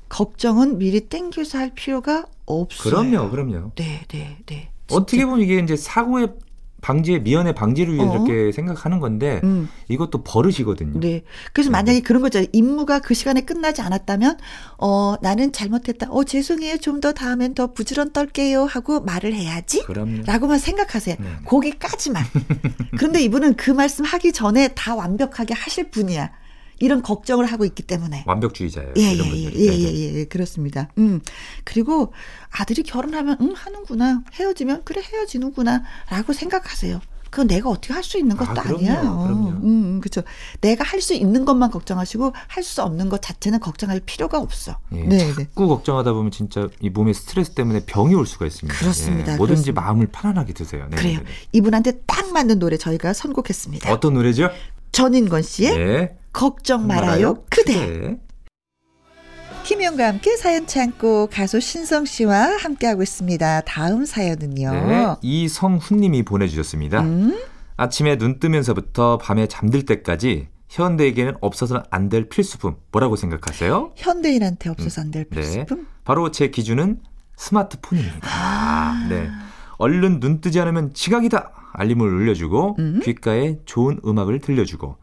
[0.09, 3.11] 걱정은 미리 땡겨서 할 필요가 없어요.
[3.11, 3.73] 그럼요, 그럼요.
[3.75, 4.71] 네, 네, 네.
[4.87, 4.97] 진짜.
[5.03, 6.29] 어떻게 보면 이게 이제 사고의
[6.81, 8.13] 방지 미연의 방지를 위해 어.
[8.15, 9.69] 이렇게 생각하는 건데 음.
[9.89, 11.01] 이것도 버릇이거든요.
[11.01, 11.25] 네.
[11.53, 11.73] 그래서 네.
[11.73, 12.45] 만약에 그런 거죠.
[12.53, 14.39] 임무가 그 시간에 끝나지 않았다면
[14.79, 16.07] 어 나는 잘못했다.
[16.11, 16.77] 어 죄송해요.
[16.79, 19.83] 좀 더 다음엔 더 부지런 떨게요 하고 말을 해야지.
[19.83, 20.23] 그럼요.
[20.27, 21.17] 라고만 생각하세요.
[21.19, 21.27] 네.
[21.45, 22.23] 거기까지만.
[22.97, 26.31] 그런데 이분은 그 말씀 하기 전에 다 완벽하게 하실 분이야.
[26.79, 28.25] 이런 걱정을 하고 있기 때문에.
[28.27, 28.93] 완벽주의자예요.
[28.97, 30.89] 예, 예, 예, 예, 예, 예, 그렇습니다.
[30.99, 31.21] 음.
[31.65, 32.13] 그리고
[32.51, 34.23] 아들이 결혼하면, 응, 하는구나.
[34.35, 35.83] 헤어지면, 그래, 헤어지는구나.
[36.11, 37.01] 라고 생각하세요.
[37.31, 39.49] 그건 내가 어떻게 할 수 있는 것도 아, 니야 그럼요.
[39.49, 40.23] 음, 음 그렇죠.
[40.61, 44.79] 내가 할 수 있는 것만 걱정하시고 할 수 없는 것 자체는 걱정할 필요가 없어.
[44.93, 45.35] 예, 네, 네.
[45.35, 48.79] 자꾸 걱정하다 보면 진짜 이 몸에 스트레스 때문에 병이 올 수가 있습니다.
[48.79, 49.33] 그렇습니다.
[49.33, 49.81] 예, 뭐든지 그렇습니다.
[49.83, 50.87] 마음을 편안하게 드세요.
[50.89, 51.19] 네, 그래요.
[51.19, 51.31] 네, 네.
[51.53, 53.93] 이분한테 딱 맞는 노래 저희가 선곡했습니다.
[53.93, 54.49] 어떤 노래죠?
[54.93, 56.17] 전인권 씨의 네.
[56.41, 57.87] 걱정 말아요, 말아요 그대.
[57.87, 58.19] 그대.
[59.65, 63.63] 김영과 함께 사연 창고 가수 신성 씨와 함께하고 있습니다.
[63.63, 64.71] 다음 사연은요.
[64.71, 67.01] 네, 이성훈님이 보내주셨습니다.
[67.01, 67.41] 음?
[67.79, 73.93] 아침에 눈 뜨면서부터 밤에 잠들 때까지 현대에게는 없어서는 안 될 필수품 뭐라고 생각하세요?
[73.97, 75.41] 현대인한테 없어서 안될 음, 네.
[75.41, 75.79] 필수품?
[75.79, 77.01] 네, 바로 제 기준은
[77.37, 78.29] 스마트폰입니다.
[78.31, 79.07] 아.
[79.09, 79.29] 네.
[79.79, 83.01] 얼른 눈 뜨지 않으면 지각이다 알림을 울려주고 음?
[83.03, 84.97] 귓가에 좋은 음악을 들려주고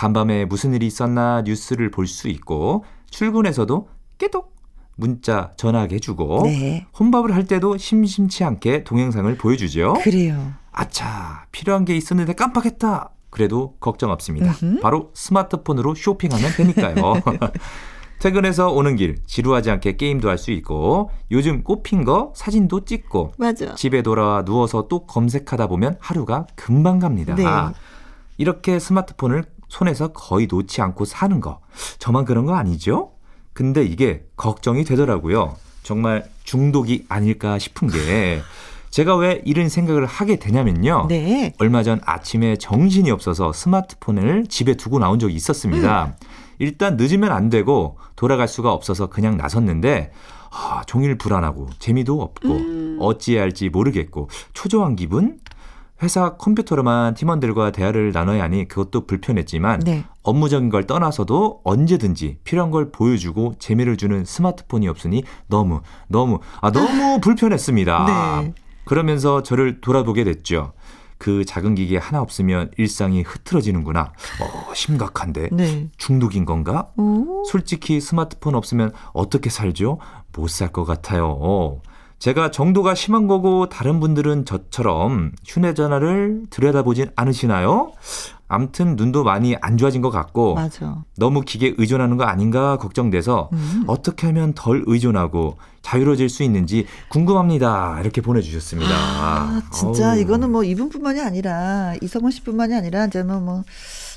[0.00, 4.56] 간밤에 무슨 일이 있었나 뉴스를 볼 수 있고 출근해서도 깨독
[4.96, 6.86] 문자 전화하게 해주고 네.
[6.98, 9.94] 혼밥을 할 때도 심심치 않게 동영상을 보여주죠.
[10.02, 10.52] 그래요.
[10.72, 13.10] 아차 필요한 게 있었는데 깜빡했다.
[13.28, 14.54] 그래도 걱정 없습니다.
[14.62, 14.80] 음흠.
[14.80, 17.14] 바로 스마트폰으로 쇼핑하면 되니까요.
[18.20, 23.74] 퇴근해서 오는 길 지루하지 않게 게임도 할 수 있고 요즘 꼽힌 거 사진도 찍고 맞아.
[23.74, 27.34] 집에 돌아와 누워서 또 검색하다 보면 하루가 금방 갑니다.
[27.34, 27.44] 네.
[28.38, 31.60] 이렇게 스마트폰을 손에서 거의 놓지 않고 사는 거
[31.98, 33.12] 저만 그런 거 아니죠?
[33.54, 35.56] 근데 이게 걱정이 되더라고요.
[35.82, 38.42] 정말 중독이 아닐까 싶은 게
[38.90, 41.06] 제가 왜 이런 생각을 하게 되냐면요.
[41.08, 41.54] 네.
[41.58, 46.06] 얼마 전 아침에 정신이 없어서 스마트폰을 집에 두고 나온 적이 있었습니다.
[46.06, 46.12] 음.
[46.58, 50.12] 일단 늦으면 안 되고 돌아갈 수가 없어서 그냥 나섰는데
[50.52, 52.96] 아, 종일 불안하고 재미도 없고 음.
[53.00, 55.38] 어찌해야 할지 모르겠고 초조한 기분
[56.02, 60.04] 회사 컴퓨터로만 팀원들과 대화를 나눠야 하니 그것도 불편했지만 네.
[60.22, 67.20] 업무적인 걸 떠나서도 언제든지 필요한 걸 보여주고 재미를 주는 스마트폰이 없으니 너무 너무 아 너무
[67.20, 68.40] 불편했습니다.
[68.42, 68.54] 네.
[68.84, 70.72] 그러면서 저를 돌아보게 됐죠.
[71.18, 74.00] 그 작은 기계 하나 없으면 일상이 흐트러지는구나.
[74.40, 75.50] 어, 심각한데.
[75.52, 75.90] 네.
[75.98, 76.88] 중독인 건가?
[76.96, 77.44] 오.
[77.44, 79.98] 솔직히 스마트폰 없으면 어떻게 살죠?
[80.32, 81.36] 못 살 것 같아요.
[81.38, 81.82] 어.
[82.20, 87.92] 제가 정도가 심한 거고 다른 분들은 저처럼 휴대전화를 들여다보진 않으시나요?
[88.46, 91.02] 암튼 눈도 많이 안 좋아진 것 같고 맞아.
[91.16, 93.84] 너무 기계 의존하는 거 아닌가 걱정돼서 음.
[93.86, 98.00] 어떻게 하면 덜 의존하고 자유로워질 수 있는지 궁금합니다.
[98.02, 98.92] 이렇게 보내주셨습니다.
[98.92, 100.18] 아, 진짜 어우.
[100.18, 103.64] 이거는 뭐 이분뿐만이 아니라 이성원 씨뿐만이 아니라 이제 뭐, 뭐 어,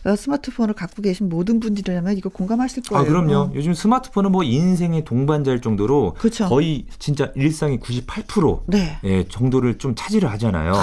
[0.06, 3.04] 스마트폰을 갖고 계신 모든 분들이라면 이거 공감하실 거예요.
[3.04, 3.36] 아, 그럼요.
[3.36, 3.52] 어.
[3.56, 6.48] 요즘 스마트폰은 뭐 인생의 동반자일 정도로 그쵸.
[6.50, 9.00] 거의 진짜 일상의 98% 네.
[9.06, 10.74] 예, 정도를 좀 차지를 하잖아요.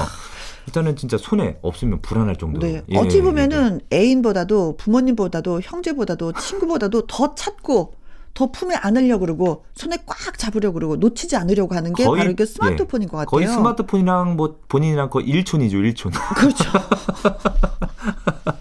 [0.67, 2.67] 일단은 진짜 손에 없으면 불안할 정도로.
[2.67, 2.83] 네.
[2.91, 3.99] 예, 어찌 보면은 네.
[3.99, 7.95] 애인보다도 부모님보다도 형제보다도 친구보다도 더 찾고
[8.33, 12.47] 더 품에 안으려고 그러고 손에 꽉 잡으려고 그러고 놓치지 않으려고 하는 게 거의, 바로 그
[12.47, 13.31] 스마트폰인 예, 것 같아요.
[13.31, 16.13] 거의 스마트폰이랑 뭐 본인이랑 거의 일촌이죠, 일촌.
[16.37, 16.65] 그렇죠.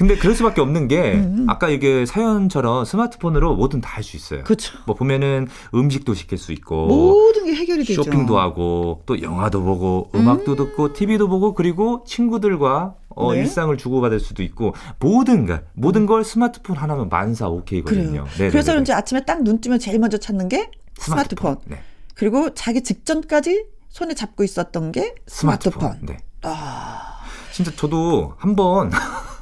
[0.00, 1.44] 근데 그럴 수밖에 없는 게 음.
[1.46, 4.44] 아까 이게 사연처럼 스마트폰으로 뭐든 다 할 수 있어요.
[4.44, 4.78] 그렇죠.
[4.86, 8.02] 뭐 보면은 음식도 시킬 수 있고 모든 게 해결이 되죠.
[8.02, 10.56] 쇼핑도 하고 또 영화도 보고 음악도 음.
[10.56, 13.40] 듣고 TV도 보고 그리고 친구들과 어, 네.
[13.40, 18.24] 일상을 주고받을 수도 있고 모든 걸 모든 걸 스마트폰 하나면 만사 오케이거든요.
[18.36, 21.56] 그래서 이제 아침에 딱 눈 뜨면 제일 먼저 찾는 게 스마트폰.
[21.56, 21.56] 스마트폰.
[21.66, 21.82] 네.
[22.14, 25.80] 그리고 자기 직전까지 손에 잡고 있었던 게 스마트폰.
[25.82, 26.06] 스마트폰.
[26.06, 26.16] 네.
[26.42, 27.18] 아.
[27.52, 28.90] 진짜 저도 한번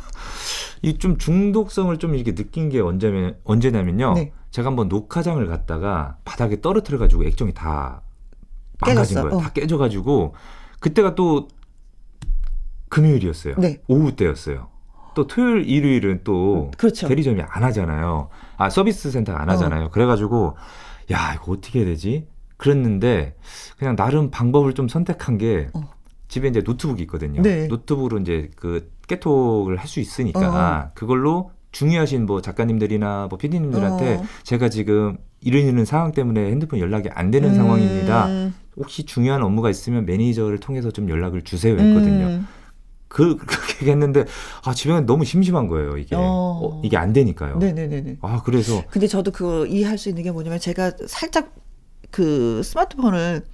[0.82, 4.14] 이 좀 중독성을 좀 이렇게 느낀 게 언제면 언제냐면요.
[4.14, 4.32] 네.
[4.50, 8.02] 제가 한번 녹화장을 갔다가 바닥에 떨어뜨려 가지고 액정이 다
[8.80, 9.22] 망가진 깨졌어.
[9.28, 9.36] 거예요.
[9.38, 9.42] 어.
[9.42, 10.34] 다 깨져 가지고
[10.80, 11.48] 그때가 또
[12.88, 13.56] 금요일이었어요.
[13.58, 13.82] 네.
[13.88, 14.68] 오후 때였어요.
[15.14, 17.08] 또 토요일, 일요일은 또 그렇죠.
[17.08, 18.28] 대리점이 안 하잖아요.
[18.56, 19.86] 아 서비스 센터가 안 하잖아요.
[19.86, 19.90] 어.
[19.90, 20.56] 그래가지고
[21.10, 22.26] 야 이거 어떻게 해야 되지?
[22.56, 23.36] 그랬는데
[23.78, 25.90] 그냥 나름 방법을 좀 선택한 게 어.
[26.28, 27.42] 집에 이제 노트북이 있거든요.
[27.42, 27.66] 네.
[27.66, 30.90] 노트북으로 이제 그 깨톡을 할 수 있으니까 어.
[30.94, 34.24] 그걸로 중요하신 뭐 작가님들이나 뭐 PD님들한테 어.
[34.42, 37.54] 제가 지금 이런 이런 상황 때문에 핸드폰 연락이 안 되는 음.
[37.54, 38.28] 상황입니다.
[38.76, 42.26] 혹시 중요한 업무가 있으면 매니저를 통해서 좀 연락을 주세요 했거든요.
[42.26, 42.46] 음.
[43.08, 44.26] 그, 그렇게 했는데,
[44.64, 46.14] 아, 집에 너무 심심한 거예요, 이게.
[46.14, 46.20] 어.
[46.20, 47.56] 어, 이게 안 되니까요.
[47.56, 48.18] 네네네.
[48.20, 48.84] 아, 그래서.
[48.90, 51.54] 근데 저도 그거 이해할 수 있는 게 뭐냐면, 제가 살짝
[52.10, 53.46] 그 스마트폰을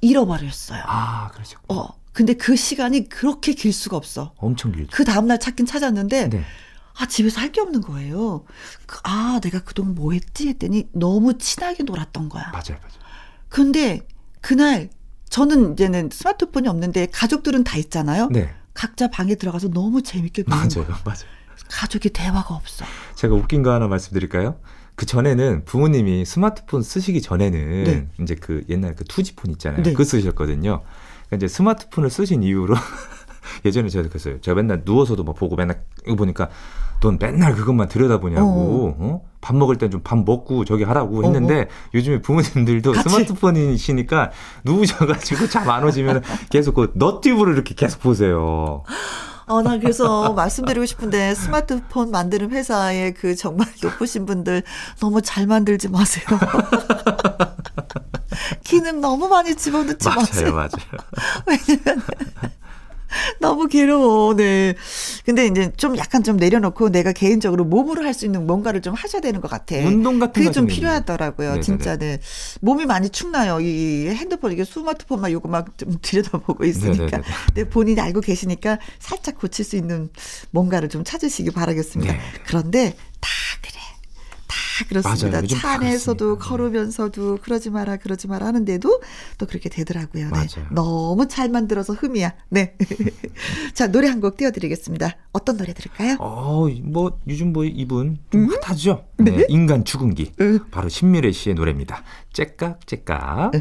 [0.00, 0.82] 잃어버렸어요.
[0.86, 1.58] 아, 그렇죠.
[1.68, 1.88] 어.
[2.14, 4.32] 근데 그 시간이 그렇게 길 수가 없어.
[4.38, 4.90] 엄청 길죠.
[4.92, 6.44] 그 다음날 찾긴 찾았는데, 네.
[6.96, 8.44] 아, 집에서 할 게 없는 거예요.
[8.86, 10.48] 그, 아, 내가 그동안 뭐 했지?
[10.48, 12.44] 했더니 너무 친하게 놀았던 거야.
[12.52, 13.02] 맞아요, 맞아요.
[13.48, 14.06] 근데
[14.40, 14.90] 그날,
[15.28, 18.28] 저는 이제는 스마트폰이 없는데 가족들은 다 있잖아요.
[18.30, 18.48] 네.
[18.74, 21.00] 각자 방에 들어가서 너무 재밌게 노는 맞아요, 거예요.
[21.04, 21.18] 맞아요.
[21.68, 22.84] 가족이 대화가 없어.
[23.16, 24.60] 제가 웃긴 거 하나 말씀드릴까요?
[24.94, 28.08] 그 전에는 부모님이 스마트폰 쓰시기 전에는 네.
[28.22, 29.82] 이제 그 옛날 그 투지폰 있잖아요.
[29.82, 29.92] 네.
[29.92, 30.82] 그 쓰셨거든요.
[31.34, 32.74] 그러니까 이제 스마트폰을 쓰신 이후로
[33.64, 34.40] 예전에 제가 그랬어요.
[34.40, 36.48] 제가 맨날 누워서도 막 보고 맨날 이거 보니까
[37.00, 38.46] 넌 맨날 그것만 들여다보냐고.
[38.46, 38.96] 어.
[38.98, 39.20] 어?
[39.40, 41.66] 밥 먹을 땐 좀 밥 먹고 저기 하라고 어, 했는데 어어.
[41.94, 43.08] 요즘에 부모님들도 같이.
[43.08, 44.30] 스마트폰이시니까
[44.64, 48.82] 누우셔가지고 잠 안 오시면 계속 그 너튜브를 이렇게 계속 보세요.
[49.46, 54.62] 어, 나 그래서 말씀드리고 싶은데 스마트폰 만드는 회사에 그 정말 높으신 분들
[55.00, 56.24] 너무 잘 만들지 마세요.
[58.64, 60.52] 기능 너무 많이 집어넣지 맞아요, 마세요.
[60.54, 60.68] 맞아요,
[61.46, 61.46] 맞아요.
[61.68, 62.02] 왜냐면
[63.40, 64.34] 너무 괴로워.
[64.34, 64.74] 네.
[65.24, 69.20] 근데 이제 좀 약간 좀 내려놓고 내가 개인적으로 몸으로 할 수 있는 뭔가를 좀 하셔야
[69.20, 69.74] 되는 것 같아.
[69.76, 71.48] 운동 같은 그게 좀 필요하더라고요.
[71.48, 71.62] 네네네.
[71.62, 72.20] 진짜 네.
[72.60, 73.58] 몸이 많이 축나요.
[73.60, 77.22] 이 핸드폰 이게 스마트폰만 요거 막 좀 들여다보고 있으니까.
[77.46, 80.10] 근데 본인이 알고 계시니까 살짝 고칠 수 있는
[80.52, 82.12] 뭔가를 좀 찾으시기 바라겠습니다.
[82.12, 82.24] 네네.
[82.46, 82.98] 그런데 다
[84.88, 85.42] 그렇습니다.
[85.46, 89.00] 차 안에서도 걸으면서도 그러지 마라 그러지 마라 하는데도
[89.38, 90.30] 또 그렇게 되더라고요.
[90.30, 90.46] 네.
[90.72, 92.32] 너무 잘 만들어서 흠이야.
[92.50, 92.76] 네.
[93.74, 95.16] 자 노래 한 곡 띄워드리겠습니다.
[95.32, 96.16] 어떤 노래 들을까요?
[96.18, 98.50] 어, 뭐 요즘 뭐 이분 좀 음?
[98.62, 99.04] 핫하죠.
[99.18, 99.30] 네.
[99.32, 99.46] 네.
[99.48, 100.32] 인간 죽음기.
[100.40, 100.60] 음.
[100.70, 102.02] 바로 신미래 씨의 노래입니다.
[102.32, 103.52] 째깍 째깍.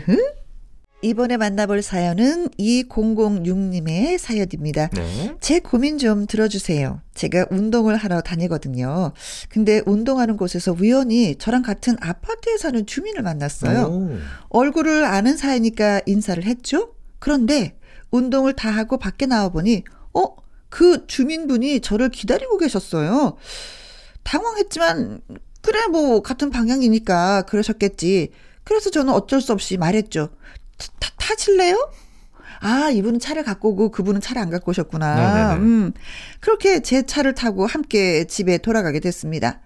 [1.03, 4.87] 이번에 만나볼 사연은 2006님의 사연입니다.
[4.87, 5.35] 네.
[5.41, 7.01] 제 고민 좀 들어주세요.
[7.13, 9.11] 제가 운동을 하러 다니거든요.
[9.49, 13.83] 근데 운동하는 곳에서 우연히 저랑 같은 아파트에 사는 주민을 만났어요.
[13.83, 14.17] 오.
[14.49, 16.93] 얼굴을 아는 사이니까 인사를 했죠.
[17.19, 17.77] 그런데
[18.09, 20.23] 운동을 다 하고 밖에 나와보니, 어?
[20.69, 23.35] 그 주민분이 저를 기다리고 계셨어요.
[24.23, 25.21] 당황했지만,
[25.61, 28.31] 그래, 뭐, 같은 방향이니까 그러셨겠지.
[28.63, 30.29] 그래서 저는 어쩔 수 없이 말했죠.
[30.99, 31.91] 타, 타실래요?
[32.59, 35.55] 아, 이분은 차를 갖고 오고 그분은 차를 안 갖고 오셨구나.
[35.55, 35.93] 음.
[36.39, 39.59] 그렇게 제 차를 타고 함께 집에 돌아가게 됐습니다.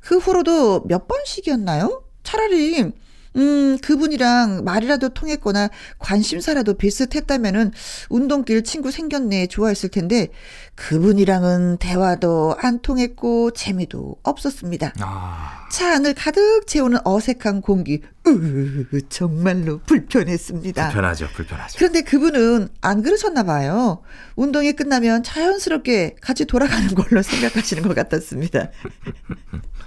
[0.00, 2.02] 그 후로도 몇 번씩이었나요?
[2.24, 2.92] 차라리
[3.36, 7.72] 음, 그분이랑 말이라도 통했거나 관심사라도 비슷했다면은
[8.10, 10.28] 운동길 친구 생겼네 좋아했을 텐데
[10.74, 14.92] 그분이랑은 대화도 안 통했고 재미도 없었습니다.
[15.00, 15.68] 아.
[15.70, 18.02] 차 안을 가득 채우는 어색한 공기.
[18.26, 20.88] 으, 정말로 불편했습니다.
[20.88, 21.78] 불편하죠, 불편하죠.
[21.78, 24.02] 그런데 그분은 안 그러셨나 봐요.
[24.36, 28.70] 운동이 끝나면 자연스럽게 같이 돌아가는 걸로 생각하시는 것 같았습니다.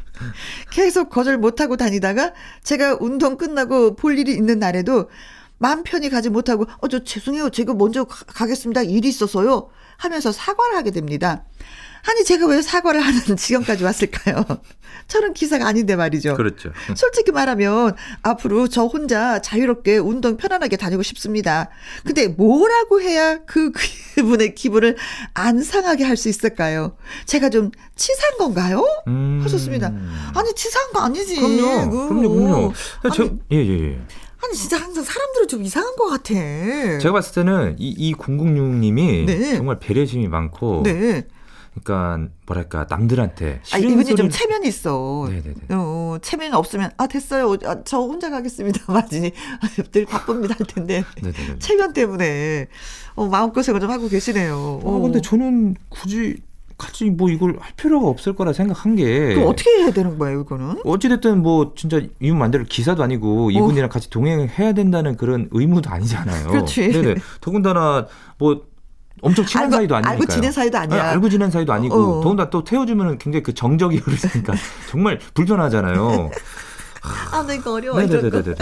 [0.72, 5.10] 계속 거절 못하고 다니다가 제가 운동 끝나고 볼 일이 있는 날에도
[5.58, 7.50] 마음 편히 가지 못하고 어 저 죄송해요.
[7.50, 8.82] 제가 먼저 가, 겠습니다.
[8.84, 9.70] 일이 있어서요.
[9.98, 11.46] 하면서 사과를 하게 됩니다.
[12.08, 14.44] 아니 제가 왜 사과를 하는 지경까지 왔을까요?
[15.08, 16.36] 저는 기사가 아닌데 말이죠.
[16.36, 16.72] 그렇죠.
[16.96, 21.70] 솔직히 말하면 앞으로 저 혼자 자유롭게 운동 편안하게 다니고 싶습니다.
[22.04, 23.72] 근데 뭐라고 해야 그
[24.16, 24.96] 그분의 기분을
[25.34, 26.96] 안 상하게 할 수 있을까요?
[27.26, 28.86] 제가 좀 치사한 건가요?
[29.08, 29.42] 음.
[29.44, 29.88] 하셨습니다.
[30.34, 31.36] 아니 치사한 거 아니지.
[31.36, 31.90] 그럼요.
[31.90, 32.14] 그.
[32.14, 32.74] 럼요 그럼요.
[33.14, 34.02] 저, 예, 예, 예.
[34.44, 36.34] 아니 진짜 항상 사람들은 좀 이상한 것 같아.
[37.00, 39.56] 제가 봤을 때는 이, 이 006님이 네.
[39.58, 41.28] 정말 배려심이 많고 네.
[41.84, 44.16] 그러니까 뭐랄까 남들한테 아 이분이 소리를...
[44.16, 45.28] 좀 체면이 있어.
[45.30, 45.56] 네네네.
[45.72, 47.58] 어, 체면이 없으면 아 됐어요.
[47.66, 48.82] 아, 저 혼자 가겠습니다.
[48.92, 49.32] 맞지?
[49.92, 51.60] 늘 바쁩니다 할 텐데 네네네.
[51.60, 52.68] 체면 때문에
[53.16, 54.82] 어, 마음 고생을 좀 하고 계시네요.
[54.84, 56.38] 아 근데 저는 굳이
[56.78, 59.34] 같이 뭐 이걸 할 필요가 없을 거라 생각한 게.
[59.34, 60.82] 그럼 어떻게 해야 되는 거예요, 이거는?
[60.84, 63.90] 어찌됐든 뭐 진짜 이분 만들 기사도 아니고 이분이랑 어.
[63.90, 66.50] 같이 동행해야 된다는 그런 의무도 아니잖아요.
[66.50, 66.90] 그렇지.
[66.90, 67.16] 네네.
[67.40, 68.08] 더군다나
[68.38, 68.66] 뭐
[69.22, 71.04] 엄청 친한 알고, 사이도 아니니까 알고 지낸 사이도 아니야.
[71.04, 72.22] 아 알고 지낸 사이도 아니고 어.
[72.22, 74.54] 더군다나 또 태워주면 굉장히 그 정적이 흐르니까
[74.90, 76.30] 정말 불편하잖아요.
[77.32, 78.00] 아, 나 이거 어려워.
[78.00, 78.54] 네네네네.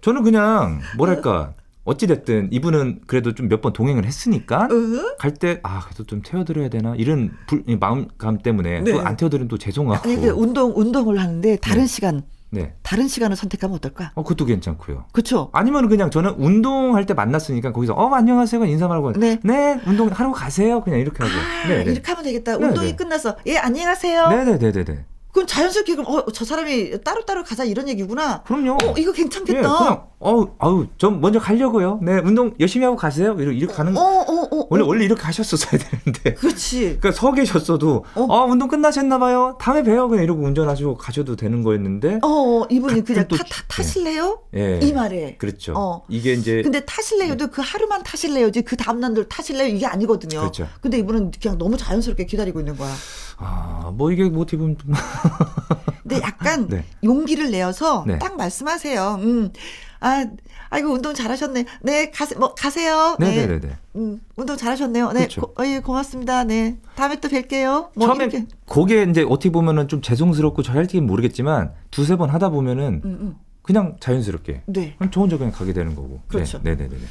[0.00, 1.52] 저는 그냥 뭐랄까
[1.84, 5.16] 어찌됐든 이분은 그래도 좀 몇 번 동행을 했으니까 어?
[5.18, 8.92] 갈때 아 그래도 좀 태워드려야 되나 이런 불, 마음감 때문에 네.
[8.92, 11.86] 또안 태워드리면 또 죄송하고 아니 그 운동 운동을 하는데 다른 네.
[11.86, 12.74] 시간 네.
[12.82, 14.12] 다른 시간을 선택하면 어떨까?
[14.14, 15.06] 어, 그것도 괜찮고요.
[15.12, 15.50] 그렇죠.
[15.52, 20.32] 아니면 그냥 저는 운동할 때 만났으니까 거기서 어 안녕하세요 인사 말고 네, 네 운동 하러
[20.32, 21.92] 가세요 그냥 이렇게 하고 아, 네, 네.
[21.92, 22.56] 이렇게 하면 되겠다.
[22.56, 22.96] 네, 운동이 네.
[22.96, 24.28] 끝나서 예 안녕하세요.
[24.28, 25.15] 네네네네네.
[25.36, 28.42] 그럼 자연스럽게 그럼 어, 저 사람이 따로따로 가자 이런 얘기구나.
[28.44, 28.78] 그럼요.
[28.82, 29.60] 어, 이거 괜찮겠다.
[29.60, 32.00] 네, 그냥 어, 아우, 좀 먼저 가려고요.
[32.02, 33.36] 네, 운동 열심히 하고 가세요.
[33.38, 36.32] 이렇게, 이렇게 가는 어, 어, 어, 어, 원래 원래 이렇게 하셨었어야 되는데.
[36.32, 36.96] 그렇지.
[36.98, 39.58] 그러니까 서 계셨어도 어, 어 운동 끝나셨나 봐요.
[39.60, 40.08] 다음에 봬요.
[40.08, 42.20] 그냥 이러고 운전하시고 가셔도 되는 거였는데.
[42.22, 44.40] 어, 어 이분이 그냥 타, 타, 타실래요?
[44.54, 44.78] 예.
[44.78, 44.86] 네.
[44.86, 45.36] 이 말에.
[45.36, 45.74] 그렇죠.
[45.76, 46.06] 어.
[46.08, 47.50] 이게 이제 근데 타실래요도 네.
[47.52, 50.40] 그 하루만 타실래요지 그 다음 날도 타실래요 이게 아니거든요.
[50.40, 50.66] 그렇죠.
[50.80, 52.90] 근데 이분은 그냥 너무 자연스럽게 기다리고 있는 거야.
[53.38, 54.96] 아, 뭐 이게 모티브 뭐
[56.02, 56.84] 근데 약간 네.
[57.02, 58.18] 용기를 내어서 네.
[58.18, 59.18] 딱 말씀하세요.
[59.20, 59.52] 음.
[60.00, 60.26] 아,
[60.70, 61.64] 아이고 운동 잘하셨네.
[61.82, 63.16] 네, 가세 뭐 가세요.
[63.18, 63.76] 네, 네, 네, 네.
[63.96, 65.12] 음, 운동 잘하셨네요.
[65.12, 65.40] 네, 그렇죠.
[65.42, 66.44] 고, 어, 예, 고맙습니다.
[66.44, 67.90] 네, 다음에 또 뵐게요.
[67.94, 68.46] 뭐 처음에 이렇게.
[68.68, 73.36] 그게 이제 어떻게 보면은 좀 죄송스럽고 잘할지는 모르겠지만 두세 번 하다 보면은 음, 음.
[73.62, 74.62] 그냥 자연스럽게.
[74.66, 74.96] 네.
[75.10, 76.20] 저 혼자 그냥 가게 되는 거고.
[76.28, 76.60] 그렇죠.
[76.62, 77.06] 네, 네, 네, 네.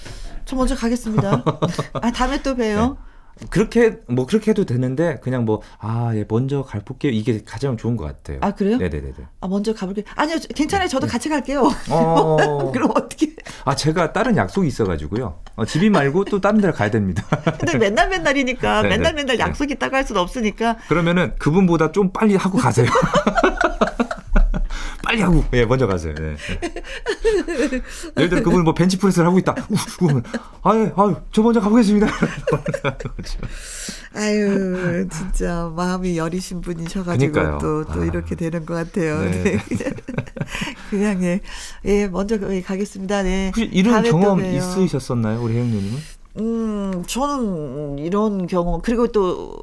[0.46, 1.44] 저 먼저 가겠습니다.
[2.02, 2.88] 아, 다음에 또 봬요.
[2.88, 3.15] 네.
[3.50, 8.06] 그렇게 뭐 그렇게 해도 되는데 그냥 뭐 아 예 먼저 가볼게요 이게 가장 좋은 것
[8.06, 8.38] 같아요.
[8.42, 8.78] 아 그래요?
[8.78, 9.14] 네네네.
[9.42, 10.06] 아 먼저 가볼게 요.
[10.16, 10.88] 아니요 괜찮아요.
[10.88, 11.12] 저도 네.
[11.12, 11.70] 같이 갈게요.
[11.90, 12.72] 어...
[12.72, 13.36] 그럼 어떻게?
[13.66, 15.40] 아 제가 다른 약속이 있어가지고요.
[15.56, 17.24] 어, 집이 말고 또 다른 데를 가야 됩니다.
[17.60, 20.78] 근데 맨날 맨날이니까 맨날 맨날 약속 있다고 할 수는 없으니까.
[20.88, 22.88] 그러면은 그분보다 좀 빨리 하고 가세요.
[25.16, 26.14] 빨리 하고 예 먼저 가세요.
[26.20, 26.36] 예.
[28.18, 29.56] 예를 들어 그분 뭐 벤치 프레스를 하고 있다.
[30.64, 32.08] 아유 아유 저 먼저 가보겠습니다.
[34.14, 38.06] 아유 진짜 마음이 여리신 분이셔가지고 또또 또 아.
[38.06, 39.22] 이렇게 되는 것 같아요.
[39.22, 39.44] 네.
[39.44, 39.60] 네.
[40.90, 41.40] 그냥 예,
[41.86, 43.24] 예 먼저 가겠습니다.
[43.24, 43.48] 네.
[43.48, 46.00] 혹시 이런 경험 있으셨었나요, 우리 혜영 누님은?
[46.38, 49.58] 음 저는 이런 경험 그리고 또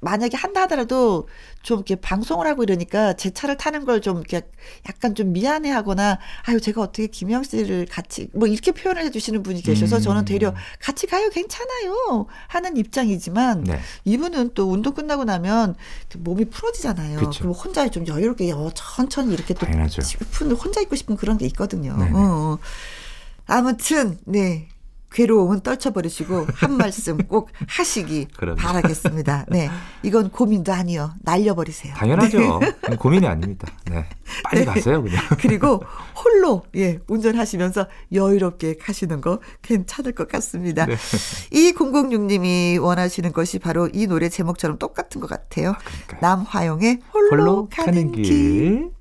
[0.00, 1.28] 만약에 한다 하더라도
[1.62, 4.42] 좀 이렇게 방송을 하고 이러니까 제 차를 타는 걸 좀 이렇게
[4.88, 9.42] 약간 좀 미안해 하거나 아유 제가 어떻게 김영 씨를 같이 뭐 이렇게 표현을 해 주시는
[9.42, 10.00] 분이 계셔서 음.
[10.00, 13.80] 저는 되려 같이 가요 괜찮아요 하는 입장이지만 네.
[14.04, 15.74] 이분은 또 운동 끝나고 나면
[16.18, 17.18] 몸이 풀어지잖아요.
[17.18, 17.40] 그쵸.
[17.40, 19.66] 그럼 혼자 좀 여유롭게 어, 천천히 이렇게 또
[20.02, 21.96] 싶은 혼자 있고 싶은 그런 게 있거든요.
[21.98, 22.58] 어, 어.
[23.46, 24.68] 아무튼 네.
[25.10, 29.46] 괴로움은 떨쳐버리시고 한 말씀 꼭 하시기 바라겠습니다.
[29.48, 29.70] 네.
[30.02, 31.14] 이건 고민도 아니요.
[31.22, 31.94] 날려버리세요.
[31.94, 32.60] 당연하죠.
[32.88, 32.96] 네.
[32.96, 33.68] 고민이 아닙니다.
[33.90, 34.06] 네.
[34.44, 34.66] 빨리 네.
[34.66, 35.22] 가세요, 그냥.
[35.40, 35.82] 그리고
[36.22, 40.86] 홀로, 예, 운전하시면서 여유롭게 가시는 거 괜찮을 것 같습니다.
[40.86, 40.96] 네.
[41.52, 45.70] 이 006님이 원하시는 것이 바로 이 노래 제목처럼 똑같은 것 같아요.
[45.70, 48.22] 아, 남화용의 홀로, 홀로 가는, 가는 길.
[48.24, 48.97] 길.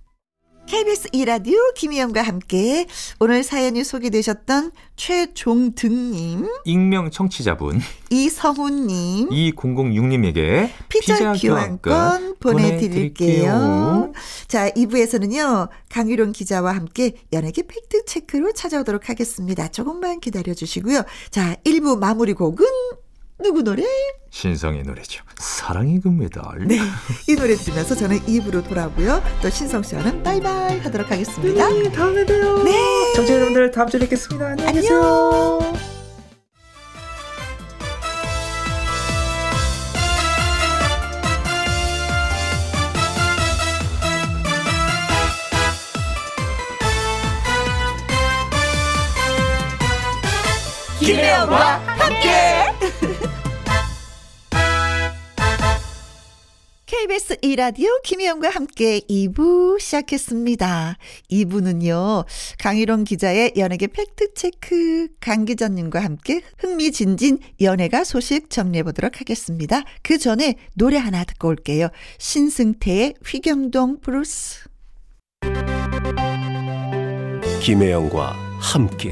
[0.68, 2.88] KBS 이라디오 김희영과 함께
[3.22, 12.42] 오늘 사연이 소개되셨던 최종등님, 익명 청취자분, 이성훈님, 2006님에게 피자, 피자 교환권 보내드릴게요.
[12.42, 14.14] 보내드릴게요.
[14.50, 19.70] 자, 2부에서는요, 강유론 기자와 함께 연예계 팩트체크로 찾아오도록 하겠습니다.
[19.70, 21.04] 조금만 기다려주시고요.
[21.32, 22.66] 자, 1부 마무리 곡은
[23.44, 23.84] 누구 노래?
[24.32, 25.24] 신성의 노래죠.
[25.38, 26.66] 사랑의 금메달.
[26.68, 26.80] 네.
[27.28, 29.22] 이 노래 들으면서 저는 입으로 돌아오고요.
[29.42, 31.70] 또 신성 씨와는 바이바이 하도록 하겠습니다.
[31.70, 32.64] 네, 다음에 봬요.
[32.64, 33.14] 네.
[33.16, 34.48] 정치 여러분들 다음 주에 뵙겠습니다.
[34.48, 35.60] 안녕히 계세요.
[35.62, 35.77] 김혜
[57.48, 60.98] 이라디오 김희영과 함께 2부 시작했습니다.
[61.32, 62.26] 2부는요,
[62.60, 69.84] 강희롱 기자의 연예계 팩트체크, 강 기자님과 함께 흥미진진 연예가 소식 정리해보도록 하겠습니다.
[70.04, 71.88] 그 전에 노래 하나 듣고 올게요.
[72.18, 74.68] 신승태의 휘경동 블루스.
[77.62, 79.12] 김혜영과 함께.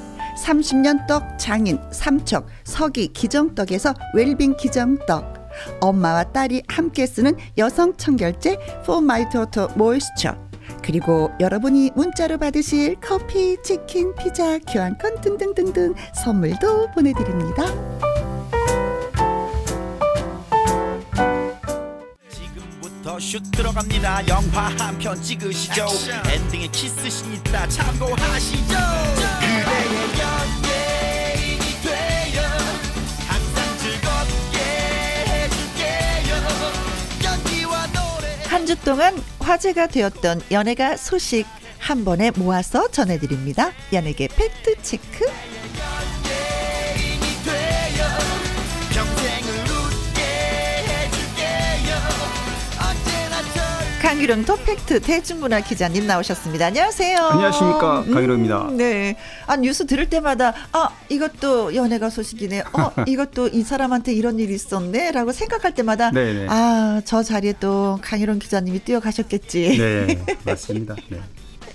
[0.37, 5.41] 30년 떡 장인 삼척 서기 기정떡에서 웰빙 기정떡.
[5.81, 10.35] 엄마와 딸이 함께 쓰는 여성 청결제 포마이토토 모이스처
[10.81, 17.65] 그리고 여러분이 문자로 받으실 커피, 치킨, 피자, 교환권 등등등등 선물도 보내드립니다.
[23.19, 24.27] 슛 들어갑니다.
[24.29, 25.85] 영화 한 편 찍으시죠.
[26.27, 28.75] 엔딩에 키스신 있다 참고하시죠
[29.59, 32.41] 그대의 연예인이 되어
[33.27, 34.57] 항상 즐겁게
[35.27, 36.31] 해줄게요
[37.23, 41.45] 연기와 노래 한주 동안 화제가 되었던 연예가 소식
[41.79, 43.71] 한 번에 모아서 전해드립니다.
[43.91, 45.25] 연예계 팩트 체크
[54.01, 56.65] 강유령 더팩트 대중문화 기자님 나오셨습니다.
[56.67, 57.17] 안녕하세요.
[57.19, 58.61] 안녕하십니까 강유령입니다.
[58.69, 59.15] 음, 네.
[59.45, 62.61] 아 뉴스 들을 때마다 아 이것도 연예가 소식이네.
[62.73, 66.11] 어 이것도 이 사람한테 이런 일이 있었네라고 생각할 때마다
[66.49, 69.77] 아 저 자리에 또 강유령 기자님이 뛰어가셨겠지.
[69.77, 70.95] 네 맞습니다.
[71.09, 71.19] 네.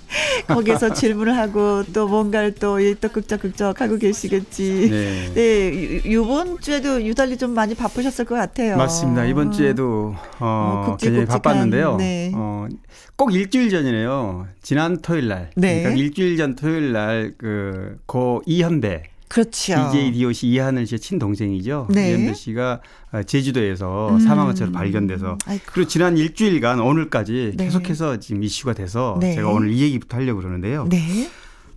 [0.47, 4.89] 거기서 질문을 하고 또 뭔가를 또, 또 극적극적 하고 계시겠지.
[4.89, 5.33] 네.
[5.33, 6.01] 네.
[6.05, 8.77] 이번 주에도 유달리 좀 많이 바쁘셨을 것 같아요.
[8.77, 9.25] 맞습니다.
[9.25, 11.97] 이번 주에도, 어, 어 굉장히 바빴는데요.
[11.97, 12.31] 네.
[12.35, 12.67] 어,
[13.15, 14.47] 꼭 일주일 전이네요.
[14.61, 15.49] 지난 토요일 날.
[15.55, 15.81] 네.
[15.81, 19.16] 그러니까 일주일 전 토요일 날, 그, 고 이현배.
[19.27, 19.89] 그렇죠.
[19.91, 21.87] DJ DOC 이하늘 씨의 친동생이죠.
[21.89, 22.09] 네.
[22.09, 24.19] 이현배 씨가 어, 제주도에서 음.
[24.19, 25.63] 사망한 채로 발견돼서 아이고.
[25.67, 27.65] 그리고 지난 일주일간 오늘까지 네.
[27.65, 29.35] 계속해서 지금 이슈가 돼서 네.
[29.35, 30.87] 제가 오늘 이 얘기부터 하려고 그러는데요.
[30.89, 31.29] 네.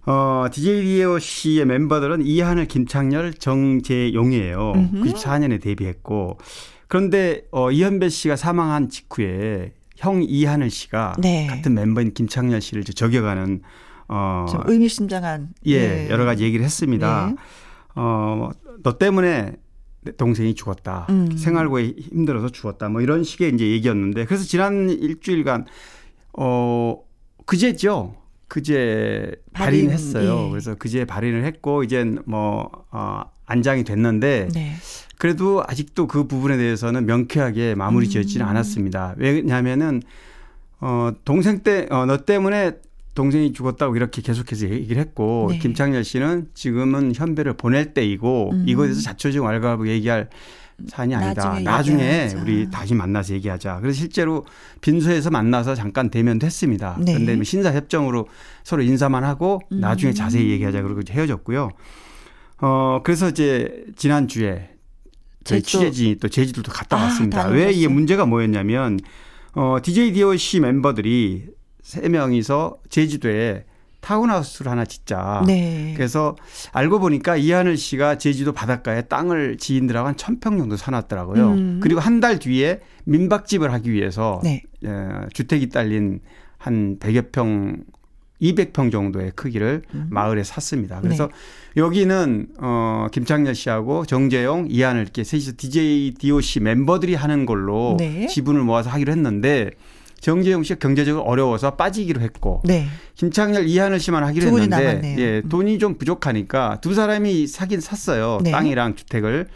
[0.06, 4.72] 어, DJ DOC의 멤버들은 이하늘, 김창렬, 정재용이에요.
[4.74, 5.02] 음흠.
[5.02, 6.38] 94년에 데뷔했고
[6.88, 11.46] 그런데 어, 이현배 씨가 사망한 직후에 형 이하늘 씨가 네.
[11.46, 13.62] 같은 멤버인 김창렬 씨를 저격하는
[14.12, 17.28] 어, 좀 의미심장한 예, 예, 여러 가지 얘기를 했습니다.
[17.28, 17.36] 네.
[17.94, 18.50] 어,
[18.82, 19.54] 너 때문에
[20.16, 21.06] 동생이 죽었다.
[21.10, 21.36] 음.
[21.36, 22.88] 생활고에 힘들어서 죽었다.
[22.88, 25.66] 뭐 이런 식의 이제 얘기였는데 그래서 지난 일주일간
[26.32, 27.00] 어
[27.46, 28.16] 그제죠.
[28.48, 30.46] 그제 발인, 발인했어요.
[30.46, 30.50] 예.
[30.50, 34.74] 그래서 그제 발인을 했고 이젠 뭐 어, 안장이 됐는데 네.
[35.18, 38.50] 그래도 아직도 그 부분에 대해서는 명쾌하게 마무리 지어지지는 음.
[38.50, 39.14] 않았습니다.
[39.18, 40.02] 왜냐하면은
[40.80, 42.72] 어 동생 때어너 때문에
[43.14, 45.58] 동생이 죽었다고 이렇게 계속해서 얘기를 했고 네.
[45.58, 48.64] 김창렬 씨는 지금은 현배를 보낼 때이고 음.
[48.66, 50.28] 이거에 대해서 자초지종 알가고 얘기할
[50.88, 51.60] 사안이 아니다.
[51.60, 53.80] 나중에, 나중에 우리 다시 만나서 얘기하자.
[53.80, 54.46] 그래서 실제로
[54.80, 56.96] 빈소에서 만나서 잠깐 대면도 했습니다.
[57.00, 57.12] 네.
[57.12, 58.28] 그런데 뭐 신사 협정으로
[58.64, 59.80] 서로 인사만 하고 음.
[59.80, 61.70] 나중에 자세히 얘기하자 그러고 헤어졌고요.
[62.62, 64.70] 어 그래서 이제 지난 주에
[65.44, 67.48] 저희 취재진이 또 제주도도 갔다 아, 왔습니다.
[67.48, 68.98] 왜 이게 문제가 뭐였냐면
[69.52, 71.46] 어 DJ DOC 멤버들이
[71.82, 73.64] 세 명이서 제주도에
[74.00, 75.42] 타운하우스를 하나 짓자.
[75.46, 75.92] 네.
[75.94, 76.34] 그래서
[76.72, 81.48] 알고 보니까 이하늘 씨가 제주도 바닷가에 땅을 지인들하고 한 천 평 정도 사놨더라고요.
[81.50, 81.80] 음.
[81.82, 84.62] 그리고 한 달 뒤에 민박집을 하기 위해서 네.
[84.86, 86.20] 어, 주택이 딸린
[86.56, 87.84] 한 100여 평
[88.40, 90.06] 200평 정도의 크기를 음.
[90.10, 91.00] 마을에 샀습니다.
[91.02, 91.26] 그래서
[91.74, 91.82] 네.
[91.82, 98.26] 여기는 어 김창렬 씨하고 정재용, 이한을 이렇게 셋이서 DJ DOC 멤버들이 하는 걸로 네.
[98.28, 99.70] 지분을 모아서 하기로 했는데
[100.20, 102.86] 정재용 씨가 경제적으로 어려워서 빠지기로 했고 네.
[103.14, 108.38] 김창렬 이하늘 씨만 하기로 했는데 예, 돈이 좀 부족하니까 두 사람이 사긴 샀어요.
[108.42, 108.50] 네.
[108.50, 109.48] 땅이랑 주택을.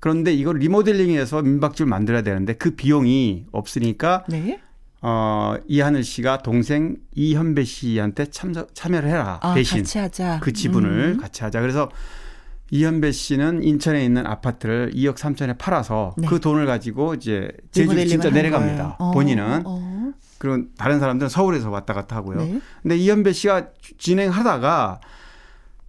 [0.00, 4.60] 그런데 이걸 리모델링해서 민박집을 만들어야 되는데 그 비용이 없으니까 네.
[5.02, 9.38] 어, 이하늘 씨가 동생 이현배 씨한테 참여, 참여를 해라.
[9.42, 9.84] 아, 대신
[10.40, 11.20] 그 지분을 음.
[11.20, 11.60] 같이 하자.
[11.60, 11.90] 그래서
[12.70, 16.26] 이현배 씨는 인천에 있는 아파트를 2억 3천에 팔아서 네.
[16.26, 18.96] 그 돈을 가지고 이제 제주로 진짜 내려갑니다.
[18.98, 19.62] 어, 본인은.
[19.64, 20.12] 어.
[20.38, 22.38] 그리고 다른 사람들은 서울에서 왔다 갔다 하고요.
[22.38, 22.60] 네.
[22.82, 25.00] 근데 이현배 씨가 진행하다가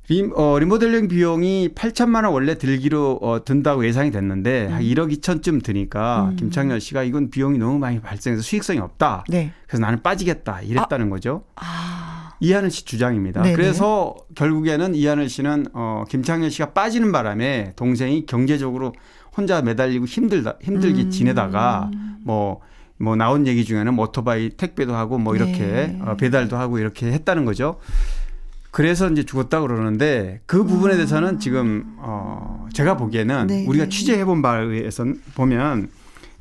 [0.10, 4.74] 리, 어, 리모델링 비용이 8천만 원 원래 들기로 어, 든다고 예상이 됐는데 음.
[4.74, 6.36] 한 1억 2천쯤 드니까 음.
[6.38, 9.26] 김창렬 씨가 이건 비용이 너무 많이 발생해서 수익성이 없다.
[9.28, 9.52] 네.
[9.68, 11.10] 그래서 나는 빠지겠다 이랬다는 아.
[11.10, 11.44] 거죠.
[11.56, 12.17] 아.
[12.40, 13.42] 이하늘 씨 주장입니다.
[13.42, 13.56] 네네.
[13.56, 18.94] 그래서 결국에는 이하늘 씨는 어 김창렬 씨가 빠지는 바람에 동생이 경제적으로
[19.36, 21.10] 혼자 매달리고 힘들다 힘들게 음.
[21.10, 21.90] 지내다가
[22.24, 22.62] 뭐뭐
[22.98, 26.00] 뭐 나온 얘기 중에는 오토바이 택배도 하고 뭐 이렇게 네.
[26.02, 27.80] 어, 배달도 하고 이렇게 했다는 거죠.
[28.72, 30.96] 그래서 이제 죽었다 그러는데 그 부분에 아.
[30.98, 33.66] 대해서는 지금 어 제가 보기에는 네.
[33.68, 35.90] 우리가 취재해 본 바에 의해서 보면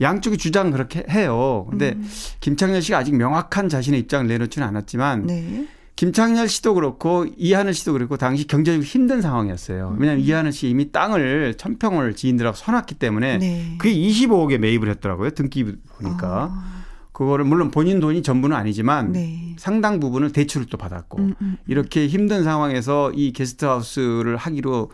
[0.00, 1.66] 양쪽이 주장 그렇게 해요.
[1.70, 2.06] 근데 음.
[2.40, 5.66] 김창렬 씨가 아직 명확한 자신의 입장을 내놓지는 않았지만 네.
[5.96, 9.96] 김창렬 씨도 그렇고 이하늘 씨도 그렇고 당시 경제적으로 힘든 상황이었어요.
[9.98, 10.28] 왜냐하면 음.
[10.28, 13.74] 이하늘 씨 이미 땅을 천평을 지인들하고 사놨기 때문에 네.
[13.78, 15.30] 그게 25억에 매입을 했더라고요.
[15.30, 16.50] 등기 보니까.
[16.52, 16.76] 아.
[17.12, 19.56] 그거를 물론 본인 돈이 전부는 아니지만 네.
[19.58, 21.56] 상당 부분을 대출을 또 받았고 음, 음, 음.
[21.66, 24.90] 이렇게 힘든 상황에서 이 게스트하우스를 하기로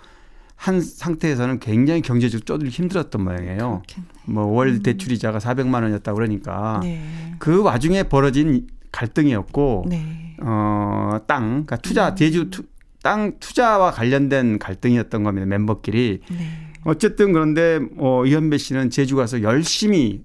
[0.54, 3.82] 한 상태에서는 굉장히 경제적으로 쪼들 힘들었던 모양이에요.
[4.26, 4.82] 뭐월 음.
[4.84, 7.04] 대출이자가 400만 원이었다 그러니까 네.
[7.40, 10.36] 그 와중에 벌어진 갈등이었고 네.
[10.40, 12.16] 어, 땅, 그러니까 투자 음.
[12.16, 12.64] 제주 투,
[13.02, 15.46] 땅 투자와 관련된 갈등이었던 겁니다.
[15.46, 16.20] 멤버끼리.
[16.30, 16.36] 네.
[16.84, 20.22] 어쨌든 그런데 어, 이현배 씨는 제주 가서 열심히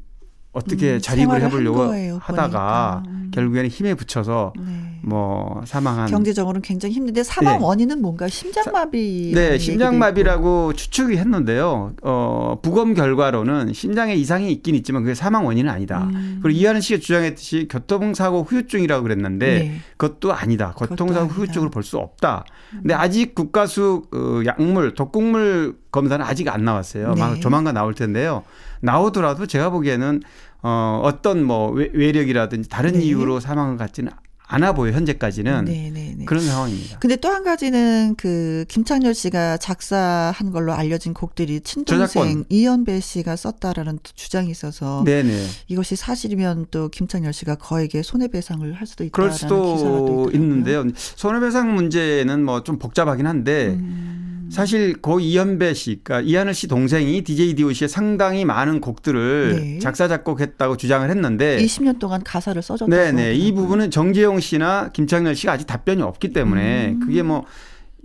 [0.58, 3.32] 어떻게 음, 자립을 해보려고 하다가 음.
[3.32, 4.64] 결국에는 힘에 붙여서 네.
[5.04, 7.64] 뭐 사망한 경제적으로는 굉장히 힘든데 사망 네.
[7.64, 15.14] 원인은 뭔가 심장마비 네 심장마비라고 추측이 했는데요 어 부검 결과로는 심장에 이상이 있긴 있지만 그게
[15.14, 16.40] 사망 원인은 아니다 음.
[16.42, 19.80] 그리고 이하는 씨가 주장했듯이 교통사고 후유증이라고 그랬는데 네.
[19.98, 23.00] 그것도 아니다 교통사고 후유증으로 볼 수 없다 근데 음.
[23.00, 27.40] 아직 국가수 어, 약물 독극물 검사는 아직 안 나왔어요 네.
[27.40, 28.44] 조만간 나올 텐데요
[28.82, 30.22] 나오더라도 제가 보기에는
[30.64, 33.00] 어, 어떤 뭐 외 력이라든지 다른 네.
[33.04, 34.12] 이유로 사망을 갖지는
[34.50, 35.92] 안아 보여 현재까지는 네네네.
[35.92, 36.26] 네, 네.
[36.26, 37.00] 그런 상황입니다.
[37.00, 42.46] 근데 또 한 가지는 그 김창렬 씨가 작사한 걸로 알려진 곡들이 친동생 저작권.
[42.50, 45.46] 이연배 씨가 썼다라는 주장이 있어서 네네.
[45.68, 50.86] 이것이 사실이면 또 김창렬 씨가 거에게 손해배상을 할 수도 있다라는 그럴 수도 있는데요.
[50.96, 54.50] 손해배상 문제는 뭐 좀 복잡하긴 한데 음.
[54.52, 59.80] 사실 고 이연배 씨, 그러니까 이하늘 씨 동생이 DJ DOC의 상당히 많은 곡들을 네.
[59.80, 62.90] 작사 작곡했다고 주장을 했는데 20년 동안 가사를 써줬다고.
[62.90, 67.00] 네네 이 부분은 정재 용 씨나 김창렬 씨가 아직 답변이 없기 때문에 음.
[67.00, 67.46] 그게 뭐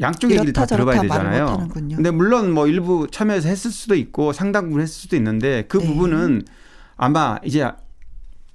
[0.01, 1.68] 양쪽 얘기를 다 들어봐야 되잖아요.
[1.74, 5.87] 근데 물론 뭐 일부 참여해서 했을 수도 있고 상당 부분 했을 수도 있는데 그 네.
[5.87, 6.43] 부분은
[6.97, 7.68] 아마 이제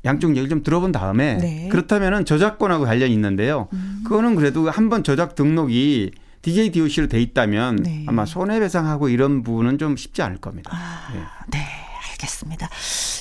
[0.04, 1.70] 양쪽 얘기를 좀 들어본 다음에 네.
[1.70, 3.68] 그렇다면은 저작권하고 관련이 있는데요.
[3.74, 4.02] 음.
[4.04, 6.12] 그거는 그래도 한 번 저작 등록이
[6.42, 8.06] DJ DOC로 돼 있다면 네.
[8.08, 10.72] 아마 손해배상하고 이런 부분은 좀 쉽지 않을 겁니다.
[10.74, 11.20] 아, 네.
[11.60, 11.66] 네.
[12.12, 12.68] 알겠습니다.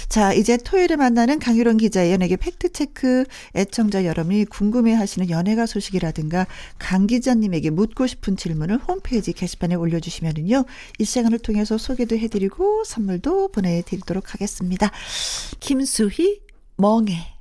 [0.09, 6.47] 자, 이제 토요일에 만나는 강유론 기자의 연예계 팩트체크 애청자 여러분이 궁금해하시는 연예가 소식이라든가
[6.79, 10.65] 강 기자님에게 묻고 싶은 질문을 홈페이지 게시판에 올려주시면은요.
[10.99, 14.91] 이 시간을 통해서 소개도 해드리고 선물도 보내드리도록 하겠습니다.
[15.61, 16.41] 김수희
[16.77, 17.36] 멍해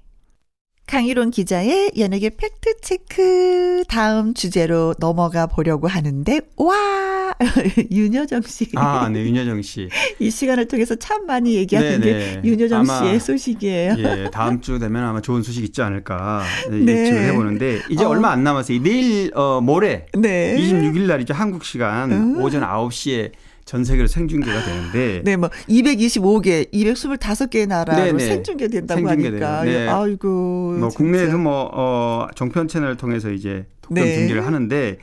[0.87, 7.33] 강희론 기자의 연예계 팩트체크 다음 주제로 넘어가 보려고 하는데, 와!
[7.91, 8.69] 윤여정 씨.
[8.75, 9.89] 아, 네, 윤여정 씨.
[10.19, 12.41] 이 시간을 통해서 참 많이 얘기하는 네네.
[12.41, 13.95] 게 윤여정 씨의 소식이에요.
[13.97, 16.79] 예, 다음 주 되면 아마 좋은 소식 있지 않을까 네.
[16.91, 18.09] 예측을 해보는데, 이제 어.
[18.09, 18.79] 얼마 안 남았어요.
[18.83, 20.05] 내일, 어, 모레.
[20.13, 20.55] 네.
[20.55, 21.33] 26일 날이죠.
[21.33, 22.41] 한국 시간 음.
[22.41, 23.31] 오전 9시에
[23.65, 28.19] 전 세계로 생중계가 되는데 네, 뭐 225개, 225개의 나라로 네네.
[28.25, 29.87] 생중계 된다고 하니까 네.
[29.87, 30.75] 아이고.
[30.79, 30.97] 뭐 진짜.
[30.97, 34.15] 국내에도 뭐 어, 종편 채널을 통해서 이제 독점 네.
[34.15, 34.97] 중계를 하는데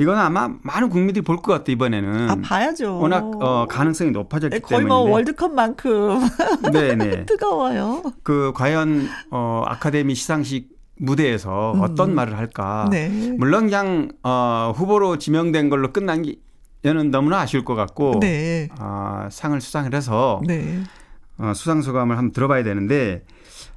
[0.00, 2.30] 이건 아마 많은 국민들이 볼 것 같아 이번에는.
[2.30, 2.98] 아 봐야죠.
[2.98, 4.88] 워낙 어, 가능성이 높아졌기 거의 때문에.
[4.88, 6.20] 거의 뭐 월드컵만큼.
[6.72, 7.26] 네네.
[7.26, 8.02] 뜨거워요.
[8.22, 11.80] 그 과연 어, 아카데미 시상식 무대에서 음.
[11.82, 12.88] 어떤 말을 할까.
[12.90, 13.08] 네.
[13.38, 16.36] 물론 그냥 어, 후보로 지명된 걸로 끝난 게
[16.84, 18.68] 얘는 너무나 아쉬울 것 같고 네.
[18.78, 20.80] 어, 상을 수상을 해서 네.
[21.38, 23.24] 어, 수상 소감을 한번 들어봐야 되는데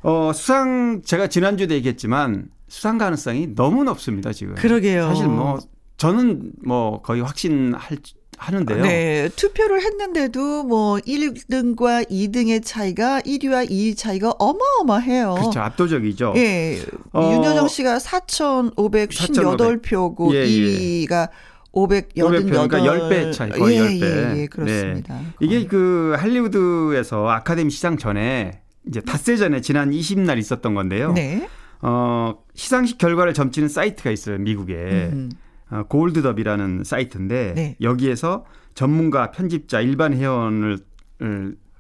[0.04, 4.56] 어, 수상 제가 지난주에도 얘기했지만 수상 가능성이 너무 높습니다 지금.
[4.56, 5.08] 그러게요.
[5.08, 5.60] 사실 뭐
[5.98, 7.98] 저는 뭐 거의 확신할
[8.42, 8.82] 하는데요.
[8.82, 15.36] 네, 투표를 했는데도 뭐 1등과 2등의 차이가 1위와 2위 차이가 어마어마해요.
[15.36, 15.60] 그렇죠.
[15.60, 16.34] 압도적이죠.
[16.38, 16.82] 예.
[17.14, 21.28] 어, 윤여정 씨가 4,558표고 예, 2위가 예.
[21.74, 22.44] 588.
[22.46, 24.04] 그러니까 10배 차이, 거의 예, 10배.
[24.04, 25.20] 예, 예, 그렇습니다.
[25.20, 25.26] 네.
[25.40, 31.14] 이게 그 할리우드에서 아카데미 시상 전에 이제 닷새 전에 지난 20날 있었던 건데요.
[31.14, 31.48] 네.
[31.82, 34.74] 어, 시상식 결과를 점치는 사이트가 있어요, 미국에.
[35.14, 35.30] 음.
[35.70, 37.76] 어, 골드더비라는 사이트인데 네.
[37.82, 38.46] 여기에서
[38.76, 40.80] 전문가, 편집자, 일반 회원을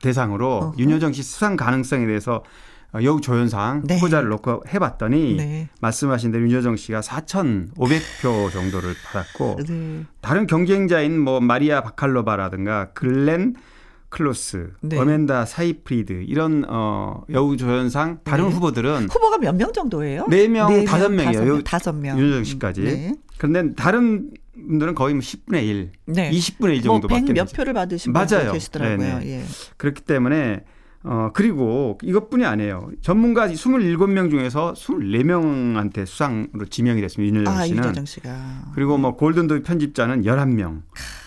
[0.02, 0.74] 대상으로 어허.
[0.78, 2.44] 윤여정 씨 수상 가능성에 대해서 어,
[3.02, 3.96] 여우 조연상 네.
[3.96, 5.70] 후보자를 놓고 해봤더니 네.
[5.80, 10.06] 말씀하신 대로 윤여정 씨가 4,500표 정도를 받았고 네.
[10.22, 13.56] 다른 경쟁자인 뭐 마리아 바칼로바라든가 글렌
[14.10, 14.98] 클로스, 네.
[15.00, 18.56] 어멘다 사이프리드 이런 어 여우 조연상 다른 네.
[18.56, 20.26] 후보들은 후보가 몇 명 정도예요?
[20.26, 21.64] 4명, 5명이에요.
[21.64, 22.18] 5명.
[22.18, 22.82] 윤여정 씨까지.
[22.82, 23.14] 네.
[23.38, 26.30] 그런데 다른 분들은 거의 뭐 10분의 1, 네.
[26.30, 29.22] 20분의 1 정도밖에 뭐몇 표를 받으신 분들 계시더라고요.
[29.24, 29.44] 예.
[29.78, 30.66] 그렇기 때문에
[31.04, 32.92] 어, 그리고 이것뿐이 아니에요.
[33.02, 37.36] 전문가 27명 중에서 24명한테 수상으로 지명이 됐습니다.
[37.36, 37.84] 윤여정 아, 씨는.
[37.84, 38.72] 윤여정 씨가.
[38.76, 40.84] 그리고 뭐 골드더비 편집자는 11명.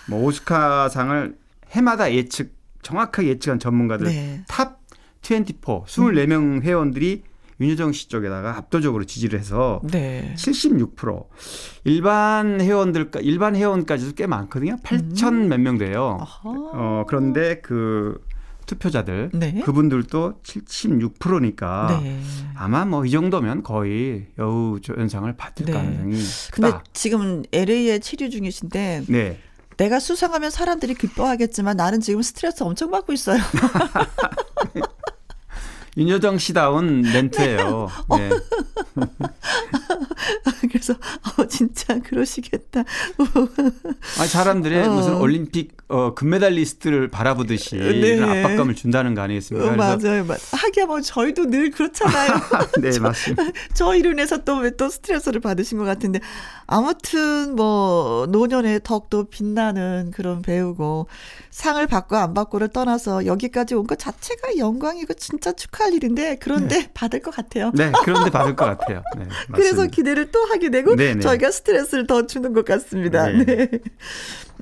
[0.08, 1.36] 뭐 오스카상을
[1.70, 4.44] 해마다 예측, 정확하게 예측한 전문가들 네.
[4.48, 6.62] 탑24, 24명 음.
[6.62, 7.24] 회원들이
[7.60, 10.34] 윤여정 씨 쪽에다가 압도적으로 지지를 해서 네.
[10.36, 11.26] 76%
[11.84, 14.76] 일반 회원들 일반 회원까지도 꽤 많거든요.
[14.82, 15.48] 8천 음.
[15.48, 16.18] 몇명 돼요.
[16.42, 18.20] 어 그런데 그
[18.66, 19.60] 투표자들 네.
[19.64, 22.20] 그분들도 76%니까 네.
[22.56, 25.72] 아마 뭐 이 정도면 거의 여우 조연상을 받을 네.
[25.72, 26.16] 가능성이
[26.52, 26.70] 크다.
[26.70, 29.38] 근데 지금 LA에 치료 중이신데 네.
[29.76, 33.38] 내가 수상하면 사람들이 기뻐하겠지만 나는 지금 스트레스 엄청 받고 있어요.
[35.96, 37.88] 윤여정 씨다운 멘트예요.
[38.18, 38.30] 네.
[40.70, 40.94] 그래서
[41.38, 42.80] 어 진짜 그러시겠다.
[44.18, 44.92] 아 사람들의 어.
[44.92, 48.20] 무슨 올림픽 어 금메달리스트를 바라보듯이 네.
[48.20, 49.72] 압박감을 준다는 거 아니겠습니까?
[49.72, 50.24] 어, 맞아요.
[50.52, 52.32] 하기야 뭐 저희도 늘 그렇잖아요.
[52.80, 53.42] 네, 저, 맞습니다.
[53.74, 56.20] 저희로 인해서 또왜또 스트레스를 받으신 것 같은데
[56.66, 61.06] 아무튼 뭐 노년의 덕도 빛나는 그런 배우고
[61.50, 66.78] 상을 받고 안 받고를 떠나서 여기까지 온 것 자체가 영광이고 진짜 축하 할 일인데 그런데
[66.80, 66.90] 네.
[66.94, 67.70] 받을 것 같아요.
[67.74, 69.02] 네, 그런데 받을 것 같아요.
[69.16, 71.14] 네, 그래서 기대를 또 하게 되고 네네.
[71.14, 71.20] 네.
[71.20, 73.28] 저희가 스트레스를 더 주는 것 같습니다.
[73.28, 73.44] 네.
[73.44, 73.70] 네.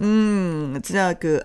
[0.00, 1.40] 음, 진짜 그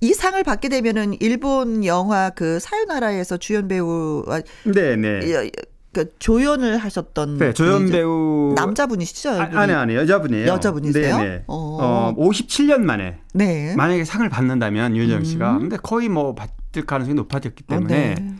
[0.00, 4.24] 이 상을 받게 되면은 일본 영화 그 사유나라에서 주연 배우
[4.64, 5.50] 네 네.
[5.92, 9.30] 그 조연을 하셨던 네, 조연 배우 남자분이시죠?
[9.30, 10.46] 아, 아니 아니 여자분이에요.
[10.46, 11.16] 여자분이세요?
[11.18, 11.44] 네네.
[11.46, 11.78] 어.
[11.80, 13.74] 어 57년 만에 네.
[13.76, 15.58] 만약에 상을 받는다면 유정 씨가 음.
[15.60, 18.34] 근데 거의 뭐 받을 가능성이 높아졌기 때문에 어, 네.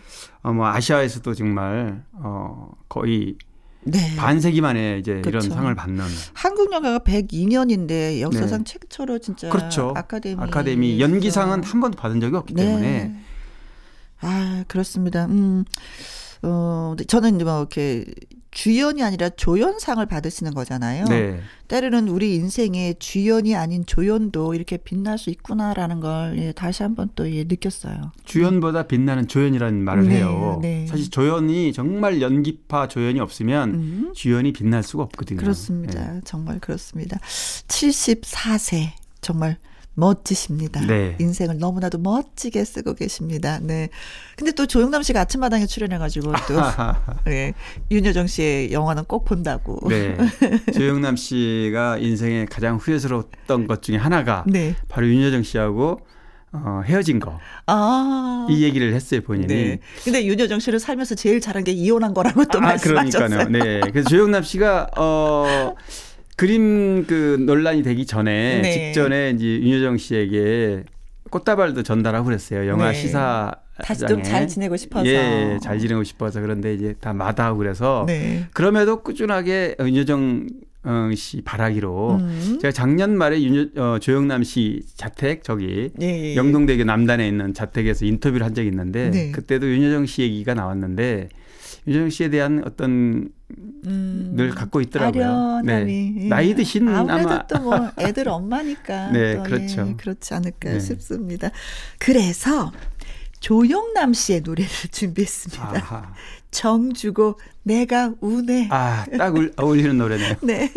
[0.46, 3.34] 어, 뭐 아시아에서도 정말 어 거의
[3.82, 4.14] 네.
[4.14, 5.46] 반세기 만에 이제 그렇죠.
[5.46, 8.64] 이런 상을 받는 한국 영화가 102년인데 역사상 네.
[8.64, 9.92] 최초로 진짜 그렇죠.
[9.96, 12.64] 아카데미 아카데미 연기상은 한 번도 받은 적이 없기 네.
[12.64, 13.16] 때문에
[14.20, 15.26] 아 그렇습니다.
[15.26, 15.64] 음.
[16.42, 18.04] 어, 저는 뭐 이렇게
[18.56, 21.04] 주연이 아니라 조연상을 받으시는 거잖아요.
[21.04, 21.40] 네.
[21.68, 27.30] 때로는 우리 인생의 주연이 아닌 조연도 이렇게 빛날 수 있구나라는 걸 예, 다시 한번 또
[27.30, 28.12] 예, 느꼈어요.
[28.24, 30.58] 주연보다 빛나는 조연이라는 말을 네, 해요.
[30.62, 30.86] 네.
[30.86, 34.12] 사실 조연이 정말 연기파 조연이 없으면 음.
[34.14, 35.38] 주연이 빛날 수가 없거든요.
[35.38, 36.14] 그렇습니다.
[36.14, 36.20] 네.
[36.24, 37.18] 정말 그렇습니다.
[37.18, 39.58] 74세 정말
[39.96, 40.80] 멋지십니다.
[40.86, 41.16] 네.
[41.18, 43.58] 인생을 너무나도 멋지게 쓰고 계십니다.
[43.62, 43.88] 네.
[44.36, 46.60] 근데 또 조영남 씨가 아침마당에 출연해가지고 또
[47.24, 47.54] 네.
[47.90, 49.80] 윤여정 씨의 영화는 꼭 본다고.
[49.88, 50.16] 네.
[50.72, 54.76] 조영남 씨가 인생에 가장 후회스러웠던 것 중에 하나가 네.
[54.88, 56.00] 바로 윤여정 씨하고
[56.52, 57.38] 어, 헤어진 거.
[57.66, 58.46] 아.
[58.48, 59.46] 이 얘기를 했어요, 본인이.
[59.46, 59.78] 네.
[60.04, 63.28] 근데 윤여정 씨를 살면서 제일 잘한 게 이혼한 거라고 또 아, 말씀하셨어요.
[63.28, 63.64] 그러니까요.
[63.64, 63.80] 네.
[63.90, 65.74] 그래서 조영남 씨가 어
[66.36, 68.72] 그림 그 논란이 되기 전에 네.
[68.92, 70.84] 직전에 이제 윤여정 씨에게
[71.30, 72.68] 꽃다발도 전달하고 그랬어요.
[72.68, 72.94] 영화 네.
[72.94, 75.06] 시사 다시 좀 잘 지내고 싶어서.
[75.06, 78.46] 예, 잘 지내고 싶어서 그런데 이제 다 마다하고 그래서 네.
[78.52, 80.46] 그럼에도 꾸준하게 윤여정
[80.84, 82.58] 어, 씨 바라기로 음.
[82.62, 86.24] 제가 작년 말에 윤여, 어, 조영남 씨 자택 저기 예, 예.
[86.32, 86.36] 예.
[86.36, 89.32] 영동대교 남단에 있는 자택에서 인터뷰를 한 적이 있는데 네.
[89.32, 91.28] 그때도 윤여정 씨 얘기가 나왔는데
[91.86, 93.28] 윤여정 씨에 대한 어떤
[93.86, 95.24] 음, 늘 갖고 있더라고요.
[95.24, 96.12] 아련함이.
[96.16, 96.28] 네.
[96.28, 99.88] 나이 드신 아무래도 아마 또뭐 애들 엄마니까 네, 그렇죠.
[99.88, 100.80] 예, 그렇지 않을까 네.
[100.80, 101.50] 싶습니다.
[101.98, 102.72] 그래서
[103.40, 105.76] 조영남 씨의 노래를 준비했습니다.
[105.76, 106.14] 아하.
[106.50, 108.68] 정 주고 내가 우네.
[108.70, 110.36] 아, 딱 어울리는 노래네요.
[110.42, 110.72] 네.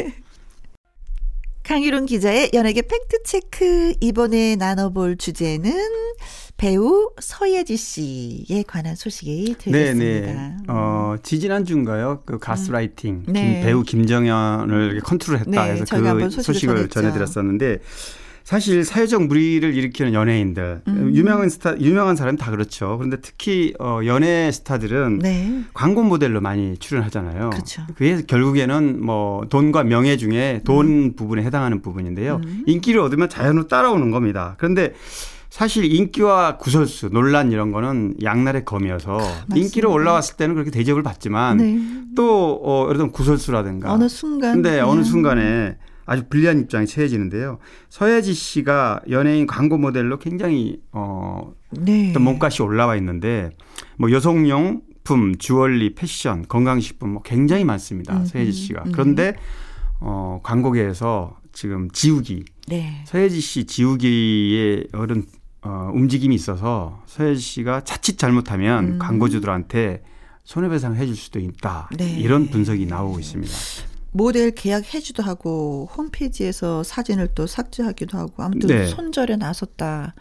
[1.63, 3.93] 강유론 기자의 연예계 팩트 체크.
[4.01, 5.71] 이번에 나눠볼 주제는
[6.59, 10.27] 배우 서예지 씨에 관한 소식이 되겠습니다.
[10.27, 10.55] 네네.
[10.67, 12.21] 어, 지지난 주인가요?
[12.25, 13.33] 그 가스라이팅 음.
[13.33, 13.53] 네.
[13.53, 16.93] 김, 배우 김정현을 컨트롤했다 네, 해서 그 소식을 전했죠.
[16.93, 17.79] 전해 드렸었는데
[18.43, 21.11] 사실 사회적 무리를 일으키는 연예인들 음.
[21.15, 22.97] 유명한 스타 유명한 사람 다 그렇죠.
[22.97, 25.63] 그런데 특히 어 연예 스타들은 네.
[25.73, 27.51] 광고 모델로 많이 출연하잖아요.
[27.51, 27.83] 그렇죠.
[27.95, 31.15] 그게 결국에는 뭐 돈과 명예 중에 돈 음.
[31.15, 32.41] 부분에 해당하는 부분인데요.
[32.43, 32.63] 음.
[32.65, 34.55] 인기를 얻으면 자연으로 따라오는 겁니다.
[34.57, 34.93] 그런데
[35.49, 39.55] 사실 인기와 구설수, 논란 이런 거는 양날의 검이어서 맞습니다.
[39.55, 41.79] 인기로 올라왔을 때는 그렇게 대접을 받지만 네.
[42.15, 47.59] 또 어, 예를 들면 구설수라든가 어느 순간 근데 어느 순간에 아주 불리한 입장이 처해지는데요.
[47.89, 52.13] 서예지 씨가 연예인 광고 모델로 굉장히 어 네.
[52.17, 53.51] 몸값이 올라와 있는데
[53.97, 58.17] 뭐 여성용 품, 주얼리, 패션, 건강식품 뭐 굉장히 많습니다.
[58.17, 58.83] 음, 서예지 씨가.
[58.85, 58.91] 음.
[58.91, 59.35] 그런데
[59.99, 63.03] 어 광고계에서 지금 지우기 네.
[63.05, 65.25] 서예지 씨 지우기의 어른
[65.61, 68.99] 어, 움직임이 있어서 서예지 씨가 자칫 잘못하면 음.
[68.99, 70.03] 광고주들한테
[70.43, 71.89] 손해배상 해줄 수도 있다.
[71.97, 72.11] 네.
[72.19, 73.53] 이런 분석이 나오고 있습니다.
[74.11, 78.87] 모델 계약해주도 하고 홈페이지에서 사진을 또 삭제하기도 하고 아무튼 네.
[78.87, 80.15] 손절에 나섰다.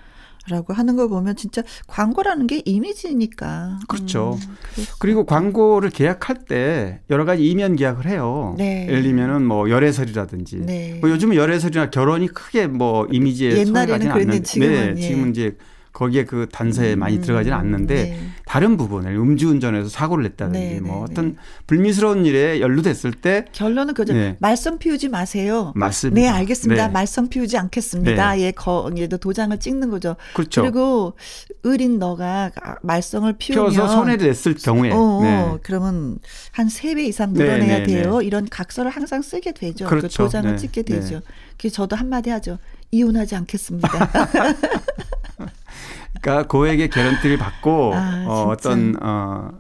[0.49, 3.79] 라고 하는 걸 보면 진짜 광고라는 게 이미지니까.
[3.89, 4.39] 그렇죠.
[4.79, 8.55] 음, 그리고 광고를 계약할 때 여러 가지 이면 계약을 해요.
[8.59, 8.87] 네.
[8.89, 10.59] 예를 들면은 뭐 열애설이라든지.
[10.59, 10.99] 네.
[11.01, 15.57] 뭐 요즘은 열애설이나 결혼이 크게 뭐 이미지에 옛날에는 그랬는데 지금은 네, 지금은 이제
[15.99, 18.19] 거기에 그 단서에 음, 많이 들어가지는 않는데 네.
[18.47, 21.35] 다른 부분을 음주운전에서 사고를 냈다든지 네, 뭐 네, 어떤 네.
[21.67, 24.13] 불미스러운 일에 연루됐을 때 결론은 그죠.
[24.13, 24.37] 네.
[24.39, 25.73] 말썽 피우지 마세요.
[25.75, 26.21] 맞습니다.
[26.21, 26.87] 네, 알겠습니다.
[26.87, 26.93] 네.
[26.93, 28.39] 말썽 피우지 않겠습니다.
[28.39, 30.15] 예, 거, 얘도 도장을 찍는 거죠.
[30.35, 30.63] 그렇죠.
[30.63, 31.15] 그리고
[31.65, 36.19] 의린 너가 말썽을 피우면 피워서 손해를 냈을 경우에 어, 그러면
[36.53, 38.23] 한 세 배 이상 물어내야 돼요.
[38.23, 39.87] 이런 각서를 항상 쓰게 되죠.
[39.87, 40.09] 그 그렇죠.
[40.09, 41.23] 그 도장을 찍게 되죠.
[41.59, 42.59] 그래서 저도 한마디 하죠.
[42.93, 43.89] 이혼하지 않겠습니다.
[46.21, 49.51] 그러니까 고액의 개런티를 받고 아, 어, 어떤 어,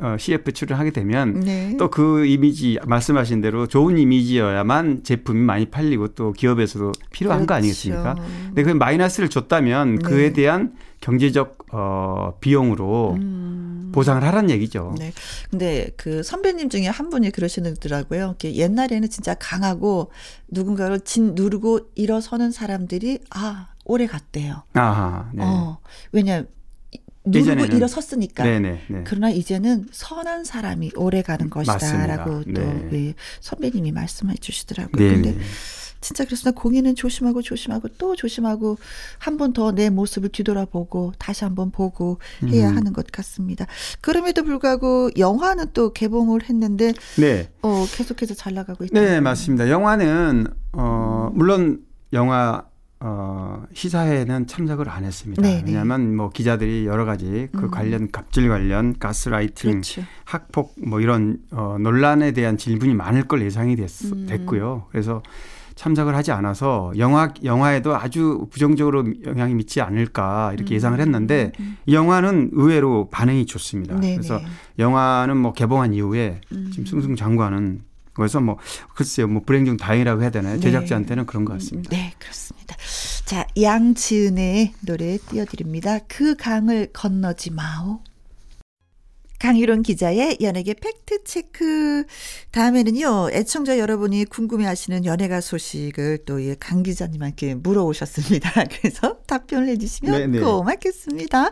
[0.00, 1.76] 어, CF 출연하게 되면 네.
[1.76, 7.48] 또그 이미지 말씀하신 대로 좋은 이미지여야만 제품이 많이 팔리고 또 기업에서도 필요한 그렇죠.
[7.48, 8.14] 거 아니겠습니까?
[8.46, 10.08] 근데 그 마이너스를 줬다면 네.
[10.08, 13.90] 그에 대한 경제적 어, 비용으로 음.
[13.92, 14.94] 보상을 하라는 얘기죠.
[14.98, 15.12] 네.
[15.50, 18.36] 근데 그 선배님 중에 한 분이 그러시더라고요.
[18.42, 20.10] 옛날에는 진짜 강하고
[20.48, 24.62] 누군가를 진 누르고 일어서는 사람들이 아 오래 갔대요.
[24.74, 25.30] 아하.
[25.34, 25.42] 네.
[25.44, 25.78] 어,
[26.12, 26.44] 왜냐
[27.24, 28.42] 누르고 일어섰으니까.
[28.44, 29.00] 네네, 네.
[29.04, 32.60] 그러나 이제는 선한 사람이 오래 가는 것이다라고 또
[32.90, 33.14] 네.
[33.40, 34.96] 선배님이 말씀해 주시더라고요.
[34.96, 35.14] 네.
[35.14, 35.38] 근데
[36.00, 38.76] 진짜 그래서 공연은 조심하고 조심하고 또 조심하고
[39.18, 42.18] 한 번 더 내 모습을 뒤돌아보고 다시 한 번 보고
[42.48, 42.76] 해야 음.
[42.76, 43.66] 하는 것 같습니다.
[44.00, 47.50] 그럼에도 불구하고 영화는 또 개봉을 했는데 네.
[47.62, 49.00] 어, 계속해서 잘 나가고 있다.
[49.00, 49.70] 네, 맞습니다.
[49.70, 52.64] 영화는 어, 물론 영화
[53.04, 55.42] 어, 시사회는 참석을 안 했습니다.
[55.42, 55.64] 네, 네.
[55.66, 57.70] 왜냐하면 뭐 기자들이 여러 가지 그 음.
[57.70, 60.02] 관련 갑질 관련 가스라이팅, 그렇죠.
[60.24, 64.26] 학폭 뭐 이런 어, 논란에 대한 질문이 많을 걸 예상이 됐, 음.
[64.26, 64.86] 됐고요.
[64.92, 65.20] 그래서
[65.74, 70.76] 참석을 하지 않아서 영화 영화에도 아주 부정적으로 영향이 미치지 않을까 이렇게 음.
[70.76, 71.78] 예상을 했는데 음.
[71.86, 73.98] 이 영화는 의외로 반응이 좋습니다.
[73.98, 74.14] 네네.
[74.14, 74.44] 그래서 네.
[74.78, 76.70] 영화는 뭐 개봉한 이후에 음.
[76.70, 77.82] 지금 승승장구하는
[78.14, 78.58] 그래서 뭐
[78.94, 80.54] 글쎄요 뭐 불행 중 다행이라고 해야 되나요?
[80.54, 80.60] 네.
[80.60, 81.90] 제작자한테는 그런 것 같습니다.
[81.96, 82.76] 네 그렇습니다.
[83.24, 85.98] 자 양지은의 노래 띄워드립니다.
[86.08, 88.00] 그 강을 건너지 마오.
[89.42, 92.04] 강유론 기자의 연예계 팩트 체크.
[92.52, 98.52] 다음에는요, 애청자 여러분이 궁금해 하시는 연예가 소식을 또 강 기자님한테 물어오셨습니다.
[98.70, 100.38] 그래서 답변을 해주시면 네네.
[100.38, 100.44] 네.
[100.44, 101.50] 고맙겠습니다.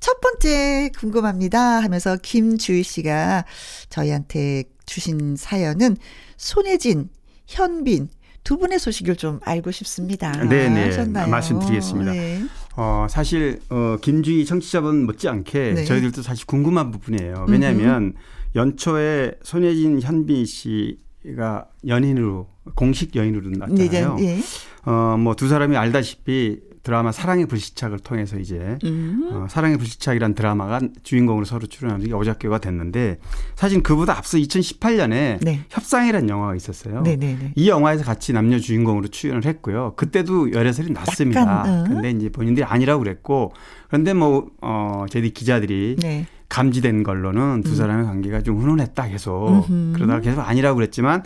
[0.00, 3.44] 첫 번째 궁금합니다 하면서 김주희 씨가
[3.90, 5.96] 저희한테 주신 사연은
[6.36, 7.08] 손혜진,
[7.46, 8.08] 현빈,
[8.42, 10.32] 두 분의 소식을 좀 알고 싶습니다.
[10.32, 10.68] 네네.
[10.70, 10.84] 네.
[10.86, 11.28] 하셨나요?
[11.28, 12.12] 말씀드리겠습니다.
[12.12, 12.42] 네.
[12.76, 15.84] 어, 사실, 어, 김주희 청취자분 못지않게 네.
[15.84, 17.46] 저희들도 사실 궁금한 부분이에요.
[17.48, 18.14] 왜냐하면
[18.56, 20.98] 연초에 손예진, 현빈 씨
[21.36, 24.14] 가 연인으로, 공식 연인으로 났잖아요.
[24.14, 24.42] 네, 네.
[24.90, 29.28] 어, 뭐 두 사람이 알다시피 드라마 사랑의 불시착을 통해서 이제 음.
[29.30, 33.18] 어, 사랑의 불시착이란 드라마가 주인공으로 서로 출연하는 게 오작교가 됐는데
[33.56, 35.60] 사실 그보다 앞서 2018년에 네.
[35.68, 37.02] 협상이라는 영화가 있었어요.
[37.02, 37.26] 네네네.
[37.26, 37.52] 네, 네.
[37.56, 39.92] 이 영화에서 같이 남녀 주인공으로 출연을 했고요.
[39.96, 41.42] 그때도 열애설이 났습니다.
[41.42, 41.84] 약간, 어.
[41.86, 43.52] 근데 이제 본인들이 아니라고 그랬고
[43.88, 46.26] 그런데 뭐 어, 저희 기자들이 네.
[46.48, 47.76] 감지된 걸로는 두 음.
[47.76, 49.92] 사람의 관계가 좀 훈훈했다 계속 음흠.
[49.92, 51.22] 그러다가 계속 아니라고 그랬지만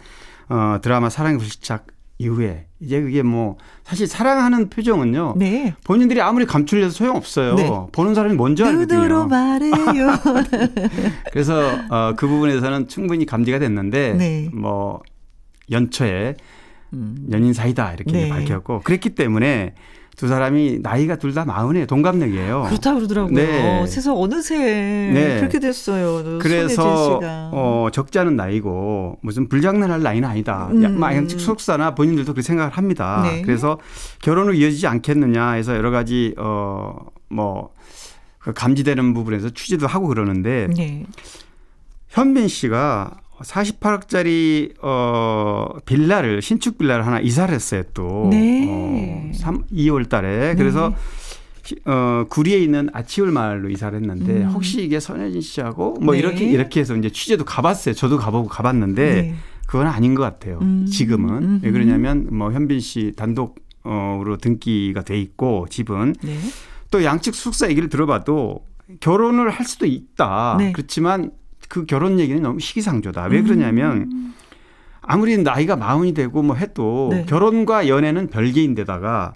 [0.49, 1.87] 어, 드라마 사랑의 불시착
[2.19, 5.35] 이후에 이제 그게 뭐 사실 사랑하는 표정은요.
[5.37, 5.75] 네.
[5.85, 7.55] 본인들이 아무리 감출려도 소용 없어요.
[7.55, 7.71] 네.
[7.93, 9.27] 보는 사람이 먼저 알거든요.
[9.27, 9.73] 말해요.
[11.33, 11.61] 그래서
[11.91, 14.51] 어, 그 부분에서는 충분히 감지가 됐는데 네.
[14.53, 15.01] 뭐
[15.71, 16.37] 연초에
[16.93, 17.29] 음.
[17.33, 18.29] 연인 사이다 이렇게 네.
[18.29, 19.75] 밝혔고 그랬기 때문에
[20.17, 22.65] 두 사람이 나이가 둘 다 마흔에 동갑내기예요.
[22.69, 23.35] 그렇다 그러더라고요.
[23.35, 23.87] 네.
[23.87, 25.39] 세상 어느새 네.
[25.41, 26.39] 그렇게 됐어요.
[26.39, 27.19] 그래서
[27.53, 30.69] 어, 적지 않은 나이고 무슨 불장난할 나이는 아니다.
[30.71, 31.01] 음.
[31.01, 33.23] 양측 소속사나 본인들도 그렇게 생각을 합니다.
[33.25, 33.41] 네.
[33.43, 33.79] 그래서
[34.21, 37.71] 결혼을 이어지지 않겠느냐 해서 여러 가지 어뭐
[38.39, 41.07] 그 감지되는 부분에서 취재도 하고 그러는데 네.
[42.09, 48.29] 현빈 씨가 48억짜리 어 빌라를 신축 빌라를 하나 이사를 했어요 또.
[48.31, 48.67] 네.
[48.69, 50.55] 어 3, 2월 달에.
[50.55, 50.97] 그래서 네.
[51.91, 54.51] 어 구리에 있는 아치울 마을로 이사를 했는데 음.
[54.51, 56.21] 혹시 이게 선혜진 씨하고 뭐 네.
[56.21, 57.95] 이렇게 이렇게 해서 이제 취재도 가봤어요.
[57.95, 59.35] 저도 가보고 가봤는데 네.
[59.67, 60.59] 그건 아닌 것 같아요.
[60.61, 60.87] 음.
[60.87, 61.61] 지금은 음흠.
[61.65, 66.39] 왜 그러냐면 뭐 현빈 씨 단독으로 등기가 돼 있고 집은 네.
[66.91, 68.67] 또 양측 숙사 얘기를 들어봐도
[69.01, 70.57] 결혼을 할 수도 있다.
[70.59, 70.73] 네.
[70.73, 71.31] 그렇지만
[71.73, 73.29] 그 결혼 얘기는 너무 시기상조다.
[73.31, 74.35] 왜 그러냐면 음.
[75.01, 77.25] 아무리 나이가 마흔이 되고 뭐 해도 네.
[77.25, 79.33] 결혼과 연애는 별개인데다가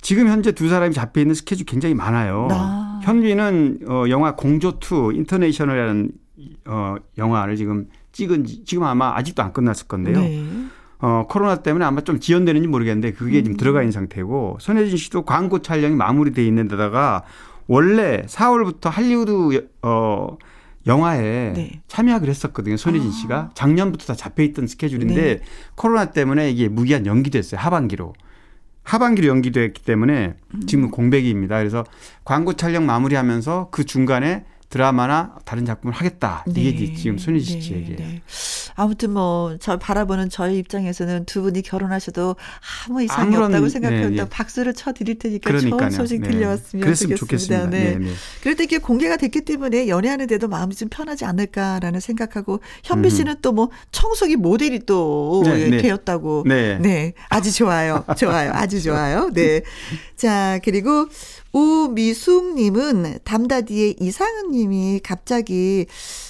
[0.00, 2.48] 지금 현재 두 사람이 잡혀 있는 스케줄 굉장히 많아요.
[2.50, 3.00] 아.
[3.04, 6.12] 현빈은 어 영화 공조2 인터내셔널이라는
[6.64, 10.18] 어 영화를 지금 찍은 지 지금 아마 아직도 안 끝났을 건데요.
[10.18, 10.46] 네.
[11.00, 13.44] 어 코로나 때문에 아마 좀 지연되는지 모르겠는데 그게 음.
[13.44, 17.24] 지금 들어가 있는 상태고 손혜진 씨도 광고 촬영이 마무리돼 있는 데다가
[17.66, 20.38] 원래 4월부터 할리우드 어
[20.86, 21.80] 영화에 네.
[21.88, 22.76] 참여하기로 했었거든요.
[22.76, 23.12] 손예진 아.
[23.12, 25.40] 씨가 작년부터 다 잡혀 있던 스케줄인데 네.
[25.74, 27.60] 코로나 때문에 이게 무기한 연기됐어요.
[27.60, 28.14] 하반기로.
[28.84, 30.34] 하반기로 연기됐기 때문에
[30.66, 30.90] 지금 음.
[30.90, 31.58] 공백입니다.
[31.58, 31.84] 그래서
[32.24, 36.44] 광고 촬영 마무리하면서 그 중간에 드라마나 다른 작품을 하겠다.
[36.48, 36.94] 이게 네.
[36.94, 37.76] 지금 손희지 씨 네.
[37.78, 37.98] 얘기예요.
[37.98, 38.22] 네.
[38.74, 42.36] 아무튼 뭐 저 바라보는 저희 입장에서는 두 분이 결혼하셔도
[42.86, 44.28] 아무 이상이 아무런, 없다고 생각해도 네, 네.
[44.28, 45.78] 박수를 쳐 드릴 테니까 그러니까요.
[45.78, 46.30] 좋은 소식 네.
[46.30, 47.64] 들려왔으면 그랬으면 좋겠습니다.
[47.64, 48.08] 좋겠습니다.
[48.42, 48.54] 네.
[48.54, 54.36] 때 이게 공개가 됐기 때문에 연애하는데도 마음이 좀 편하지 않을까라는 생각하고 현미 씨는 또뭐 청소기
[54.36, 56.44] 모델이 또 되었다고.
[56.46, 56.78] 네.
[56.78, 57.12] 네.
[57.28, 58.04] 아주 좋아요.
[58.16, 58.52] 좋아요.
[58.54, 59.30] 아주 좋아요.
[59.32, 59.62] 네.
[60.16, 61.08] 자, 그리고
[61.52, 65.86] 우미숙님은 담다디의 이상은님이 갑자기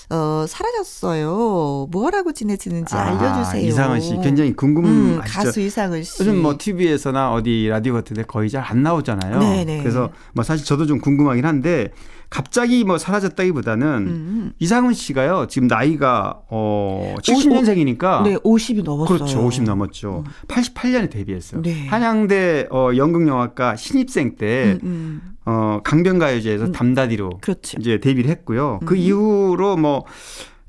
[0.09, 1.89] 어, 사라졌어요.
[1.91, 3.63] 뭐라고 지내시는지 아, 알려주세요.
[3.67, 4.95] 이상은 씨 굉장히 궁금하시죠.
[4.99, 6.23] 음, 가수 이상은 씨.
[6.23, 9.39] 요즘 뭐 TV에서나 어디 라디오 같은데 거의 잘 안 나오잖아요.
[9.39, 9.79] 네네.
[9.83, 11.93] 그래서 뭐 사실 저도 좀 궁금하긴 한데
[12.31, 14.53] 갑자기 뭐 사라졌다기보다는 음.
[14.59, 15.47] 이상훈 씨가요.
[15.49, 19.19] 지금 나이가 어 70년생이니까 네, 50이 넘었어요.
[19.19, 19.45] 그렇죠.
[19.45, 20.25] 50 넘었죠.
[20.27, 20.33] 음.
[20.49, 21.63] 88년에 데뷔했어요.
[21.63, 21.87] 네.
[21.87, 25.37] 한양대 어 연극영화과 신입생 때 음, 음.
[25.45, 26.73] 어 강변가요제에서 음.
[26.73, 27.77] 담다디로 그렇지.
[27.81, 28.81] 이제 데뷔를 했고요.
[28.85, 28.99] 그 음.
[28.99, 30.05] 이후로 뭐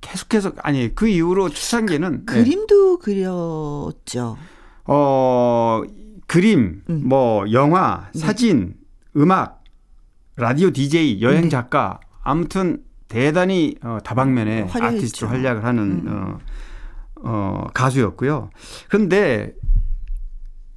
[0.01, 1.49] 계속해서 아니 그 이후로
[2.25, 2.43] 그, 네.
[2.43, 4.37] 그림도 그렸죠.
[4.87, 5.83] 어,
[6.25, 7.01] 그림, 음.
[7.05, 8.19] 뭐 영화, 네.
[8.19, 8.73] 사진,
[9.15, 9.56] 음악,
[10.37, 11.49] 라디오 DJ, 여행 네.
[11.49, 16.07] 작가 아무튼 대단히 어, 다방면의 어, 아티스트 활약을 하는 음.
[16.07, 16.39] 어,
[17.23, 18.51] 어, 가수였고요.
[18.87, 19.53] 그런데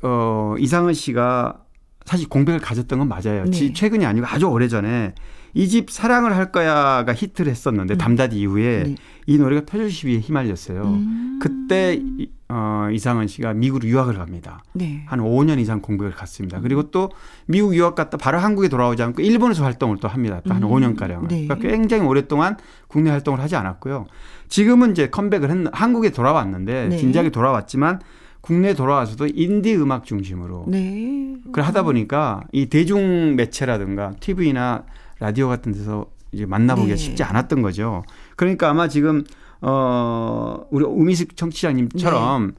[0.03, 1.59] 어, 이상은 씨가
[2.07, 3.45] 사실 공백을 가졌던 건 맞아요.
[3.45, 3.73] 네.
[3.75, 5.15] 최근이 아니고 아주 오래전에
[5.55, 7.99] 이 집 사랑을 할 거야가 히트를 했었는데 음.
[7.99, 8.95] 담다디 이후에 네.
[9.27, 10.83] 이 노래가 표절 시비에 휘말렸어요.
[10.83, 11.39] 음.
[11.41, 12.03] 그때
[12.49, 14.65] 어, 이상은 씨가 미국으로 유학을 갑니다.
[14.73, 15.05] 네.
[15.07, 16.61] 한 5년 이상 공백을 갔습니다.
[16.61, 17.11] 그리고 또
[17.47, 20.41] 미국 유학 갔다 바로 한국에 돌아오지 않고 일본에서 활동을 또 합니다.
[20.45, 20.69] 또한 음.
[20.69, 21.29] 5년 가량을.
[21.29, 21.47] 네.
[21.47, 22.57] 그러니까 굉장히 오랫동안
[22.89, 24.07] 국내 활동을 하지 않았고요.
[24.49, 26.97] 지금은 이제 컴백을 했, 한국에 돌아왔는데 네.
[26.97, 28.01] 진작에 돌아왔지만
[28.41, 31.37] 국내 돌아와서도 인디 음악 중심으로 네.
[31.45, 34.85] 그걸 하다 보니까 이 대중 매체라든가 TV나
[35.21, 37.01] 라디오 같은 데서 이제 만나보기가 네.
[37.01, 38.03] 쉽지 않았던 거죠.
[38.37, 39.25] 그러니까 아마 지금
[39.61, 42.55] 어 우리 우미식 청취자님처럼 네.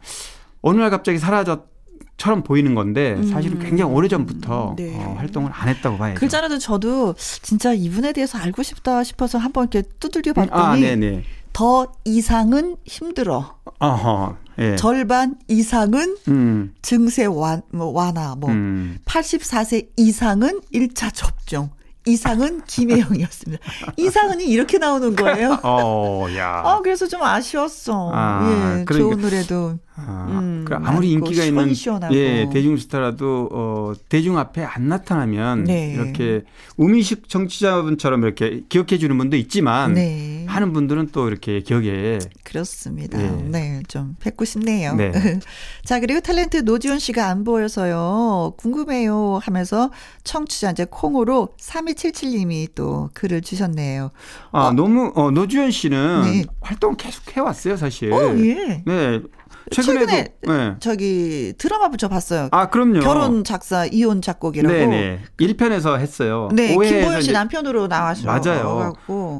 [0.62, 1.72] 어느 날 갑자기 사라졌
[2.18, 3.64] 처럼 보이는 건데 사실은 음.
[3.64, 4.95] 굉장히 오래 전부터 네.
[4.95, 6.20] 어, 활동을 안 했다고 봐야죠.
[6.20, 12.78] 글자라도 저도 진짜 이분에 대해서 알고 싶다 싶어서 한번 이렇게 두들겨 봤더니 아, 더 이상은
[12.86, 13.57] 힘들어.
[13.80, 14.38] 어허.
[14.59, 14.76] 예.
[14.76, 16.74] 절반 이상은 음.
[16.84, 18.99] 증세 완, 뭐 완화, 뭐 음.
[19.05, 21.72] 84세 이상은 1차 접종.
[22.06, 23.64] 이상은 김혜영이었습니다.
[23.97, 25.60] 이상은이 이렇게 나오는 거예요.
[25.64, 26.62] 어, 야.
[26.66, 28.12] 아, 그래서 좀 아쉬웠어.
[28.14, 29.78] 아, 예, 그러니까, 좋은 노래도.
[29.96, 31.74] 아, 음, 그 아무리 인기가 있는
[32.12, 35.94] 예, 대중 스타라도 어, 대중 앞에 안 나타나면 네.
[35.94, 36.44] 이렇게
[36.78, 40.46] 우미식 정치자분처럼 이렇게 기억해 주는 분도 있지만 네.
[40.48, 43.22] 하는 분들은 또 이렇게 기억에 그렇습니다.
[43.22, 43.28] 예.
[43.28, 44.96] 네, 좀 뵙고 싶네요.
[44.96, 45.12] 네.
[45.84, 48.54] 자, 그리고 탤런트 노지훈 씨가 안 보여서요.
[48.58, 49.92] 궁금해요 하면서
[50.24, 54.12] 청취자 이제 콩으로 3277님이 또 글을 주셨네요.
[54.52, 54.72] 아, 어.
[54.72, 56.44] 너무 어, 노지훈 씨는 네.
[56.62, 58.14] 활동 계속 해왔어요, 사실.
[58.14, 58.84] 어, 예.
[58.86, 59.22] 네.
[59.70, 60.76] 최근에도 최근에 네.
[60.80, 62.49] 저기 드라마 붙여 봤어요.
[62.51, 62.99] 아 그럼요.
[63.01, 64.74] 결혼 작사 이혼 작곡이라고.
[64.74, 65.22] 네네.
[65.39, 66.49] 1편에서 했어요.
[66.53, 66.70] 네.
[66.70, 68.93] 김보현 씨 남편으로 나와서 맞아요.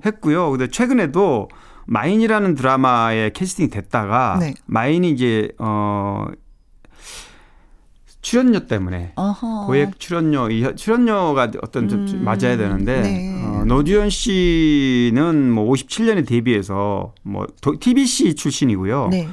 [0.06, 0.52] 했고요.
[0.52, 1.50] 근데 최근에도
[1.88, 4.54] 마인이라는 드라마에 캐스팅 됐다가 네.
[4.66, 6.28] 마인이 이제 어
[8.22, 9.66] 출연료 때문에 어허.
[9.66, 12.24] 고액 출연료 이 출연료가 어떤 좀 음.
[12.24, 13.44] 맞아야 되는데 네.
[13.44, 17.48] 어, 노주현 씨는 뭐 57년에 데뷔해서 뭐
[17.80, 19.08] TBC 출신이고요.
[19.10, 19.28] 네.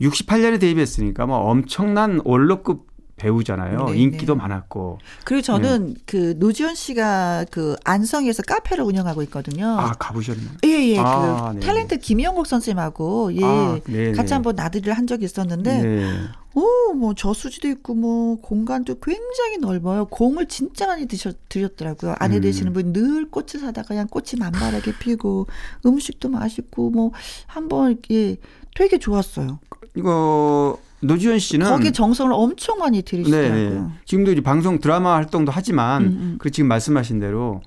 [0.00, 2.86] 68년에 데뷔했으니까 뭐 엄청난 원로급
[3.18, 3.86] 배우잖아요.
[3.86, 3.98] 네네.
[3.98, 4.38] 인기도 네.
[4.38, 4.98] 많았고.
[5.24, 6.00] 그리고 저는 네.
[6.06, 9.66] 그 노지현 씨가 그 안성에서 카페를 운영하고 있거든요.
[9.76, 10.48] 아 가보셨나요?
[10.64, 10.90] 예예.
[10.90, 10.98] 예.
[11.00, 11.66] 아, 그 네.
[11.66, 13.80] 탤런트 김영국 선생님하고 예 아,
[14.14, 15.82] 같이 한번 나들이를 한 적이 있었는데.
[15.82, 16.10] 네.
[16.54, 20.06] 오, 뭐 저수지도 있고 뭐 공간도 굉장히 넓어요.
[20.06, 22.14] 공을 진짜 많이 드셨 드렸더라고요.
[22.18, 22.40] 안에 음.
[22.40, 25.46] 되시는 분 늘 꽃을 사다가 그냥 꽃이 만발하게 피고
[25.84, 27.12] 음식도 맛있고 뭐
[27.46, 28.38] 한번 이렇게
[28.78, 29.58] 되게 좋았어요.
[29.96, 33.70] 이거 노지현 씨는 거기 정성을 엄청 많이 들이시더라고요.
[33.70, 33.88] 네네.
[34.04, 36.36] 지금도 이제 방송 드라마 활동도 하지만 음, 음.
[36.38, 37.60] 그 지금 말씀하신 대로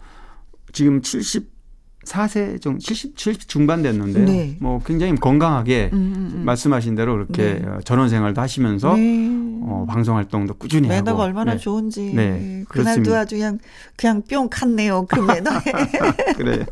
[0.71, 4.57] 지금 74세 정도 70, 70 중반 됐는데 네.
[4.61, 6.45] 뭐 굉장히 건강하게 음, 음, 음.
[6.45, 7.67] 말씀하신 대로 이렇게 네.
[7.67, 9.27] 어, 전원 생활도 하시면서 네.
[9.63, 11.57] 어, 방송 활동도 꾸준히 매너가 하고 얼마나 네.
[11.57, 12.63] 좋은지 네.
[12.69, 13.59] 그날도 아주 그냥
[13.97, 15.59] 그냥 뿅 갔네요 그 매너에
[16.37, 16.65] 그래요.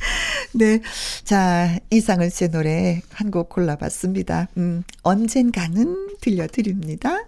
[0.54, 0.80] 네.
[1.24, 4.48] 자, 이상은 씨의 노래 한 곡 골라봤습니다.
[4.56, 7.26] 음, 언젠가는 들려드립니다.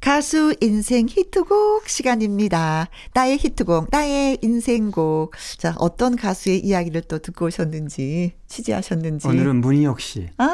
[0.00, 2.88] 가수 인생 히트곡 시간입니다.
[3.14, 5.34] 나의 히트곡, 나의 인생곡.
[5.56, 9.26] 자, 어떤 가수의 이야기를 또 듣고 오셨는지, 취재하셨는지.
[9.26, 10.28] 오늘은 문희옥 씨.
[10.36, 10.46] 아,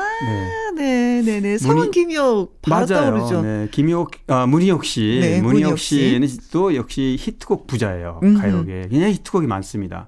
[0.77, 1.59] 네, 네, 네.
[1.59, 3.11] 성은 김희옥 바로 맞아요.
[3.11, 3.43] 떠오르죠.
[3.43, 5.19] 네, 김희옥, 아, 문희옥 씨.
[5.21, 8.21] 네, 문희옥 씨는 또 역시 히트곡 부자예요.
[8.41, 8.87] 가요계.
[8.91, 10.07] 굉장히 히트곡이 많습니다.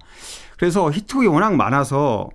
[0.56, 2.30] 그래서 히트곡이 워낙 많아서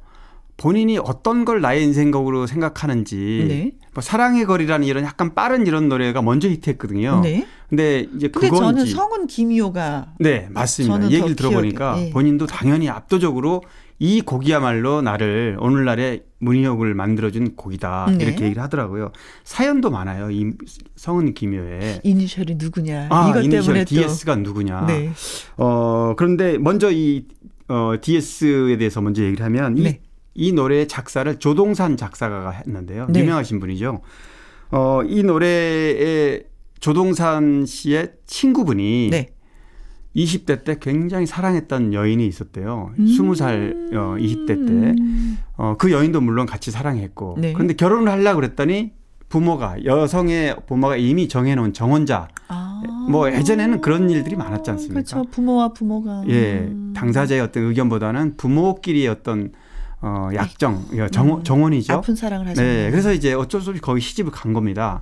[0.58, 3.72] 본인이 어떤 걸 나의 인생곡으로 생각하는지 네.
[3.94, 7.22] 뭐 사랑의 거리라는 이런 약간 빠른 이런 노래가 먼저 히트했거든요.
[7.24, 7.48] 네.
[7.68, 11.10] 근데 이제 그건 저는 성은 김희호가 네 맞습니다.
[11.10, 12.10] 얘기를 들어보니까 네.
[12.12, 13.64] 본인도 당연히 압도적으로
[13.98, 18.24] 이 곡이야말로 나를 오늘날의 문희옥을 만들어준 곡이다 네.
[18.24, 19.12] 이렇게 얘기를 하더라고요.
[19.44, 20.30] 사연도 많아요.
[20.32, 20.54] 이
[20.96, 24.86] 성은 김효의 이니셜이 누구냐 아, 이것 이니셜 때문에 DS가 누구냐.
[24.86, 25.12] 네.
[25.58, 27.26] 어 그런데 먼저 이
[27.72, 30.02] 어, DS에 대해서 먼저 얘기를 하면 이, 네.
[30.34, 33.08] 이 노래의 작사를 조동산 작사가가 했는데요.
[33.10, 33.22] 네.
[33.22, 34.02] 유명하신 분이죠.
[34.72, 36.44] 어, 이 노래의
[36.82, 39.30] 조동산 씨의 친구분이 네.
[40.16, 42.92] 20대 때 굉장히 사랑했던 여인이 있었대요.
[43.00, 43.06] 음.
[43.06, 44.96] 20살 어, 20대 때.
[45.56, 47.38] 어, 그 여인도 물론 같이 사랑했고.
[47.40, 47.54] 네.
[47.54, 48.92] 그런데 결혼을 하려고 그랬더니
[49.32, 52.82] 부모가 여성의 부모가 이미 정해놓은 정혼자 아.
[53.10, 54.94] 뭐 예전에는 그런 일들이 많았지 않습니까?
[54.94, 55.24] 그렇죠.
[55.32, 59.54] 부모와 부모가 예 당사자의 어떤 의견보다는 부모끼리의 어떤
[60.02, 61.08] 어, 약정, 네.
[61.10, 61.94] 정, 음, 정원이죠.
[61.94, 62.68] 아픈 사랑을 하셨네.
[62.86, 62.92] 네.
[62.92, 65.02] 그래서 이제 어쩔 수 없이 거기 시집을 간 겁니다.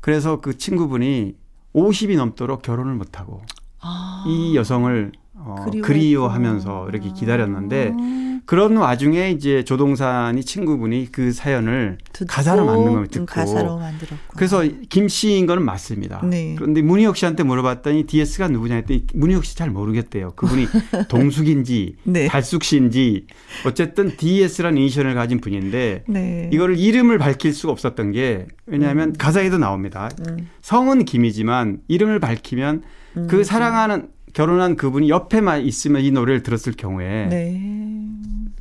[0.00, 1.36] 그래서 그 친구분이
[1.74, 3.42] 50이 넘도록 결혼을 못하고
[3.80, 4.24] 아.
[4.26, 8.33] 이 여성을 어, 그리워하면서 이렇게 기다렸는데 아.
[8.46, 14.62] 그런 와중에 이제 조동산이 친구분이 그 사연을 듣고, 가사로 만든 걸 듣고 가사로 만들었고 그래서
[14.90, 16.20] 김 씨인 거는 맞습니다.
[16.24, 16.54] 네.
[16.56, 20.32] 그런데 문희옥 씨한테 물어봤더니 DS가 누구냐 했더니 문희옥 씨잘 모르겠대요.
[20.32, 20.66] 그분이
[21.08, 22.26] 동숙인지 네.
[22.28, 23.26] 달숙 씨인지
[23.66, 26.50] 어쨌든 DS라는 이니셜을 가진 분인데 네.
[26.52, 29.14] 이거를 이름을 밝힐 수가 없었던 게 왜냐하면 음.
[29.14, 30.10] 가사에도 나옵니다.
[30.28, 30.48] 음.
[30.60, 32.82] 성은 김이지만 이름을 밝히면
[33.16, 33.26] 음.
[33.28, 37.74] 그 사랑하는 결혼한 그분이 옆에만 있으면 이 노래를 들었을 경우에 네.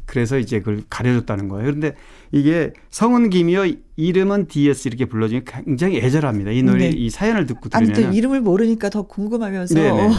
[0.06, 1.66] 그래서 이제 그걸 가려줬다는 거예요.
[1.66, 1.96] 그런데
[2.32, 6.52] 이게 성은 김이요 이름은 DS 이렇게 불러주면 굉장히 애절합니다.
[6.52, 6.96] 이 노래 네.
[6.96, 10.10] 이 사연을 듣고 들으면 아니 또 이름을 모르니까 더 궁금하면서 네,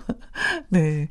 [0.68, 1.08] 네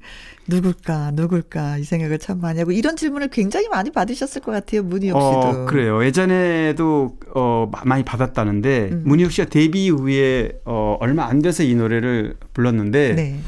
[0.48, 5.20] 누굴까 누굴까 이 생각을 참 많이 하고 이런 질문을 굉장히 많이 받으셨을 것 같아요 문희옥
[5.20, 9.04] 씨도 어, 그래요 예전에도 어 많이 받았다는데 음.
[9.06, 13.40] 문희옥 씨가 데뷔 후에 어 얼마 안 돼서 이 노래를 불렀는데 네.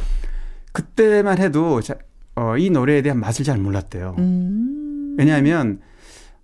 [0.75, 1.95] 그때만 해도 자,
[2.35, 4.15] 어, 이 노래에 대한 맛을 잘 몰랐대요.
[4.19, 5.15] 음.
[5.17, 5.79] 왜냐하면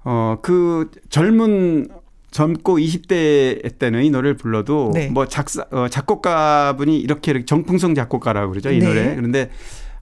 [0.06, 1.90] 어, 그 젊은
[2.32, 5.10] 젊고 20대 때는 이 노래를 불러도 네.
[5.10, 8.86] 뭐 작사 어, 작곡가분이 이렇게 정풍성 작곡가라고 그러죠 이 네.
[8.88, 9.16] 노래.
[9.16, 9.50] 그런데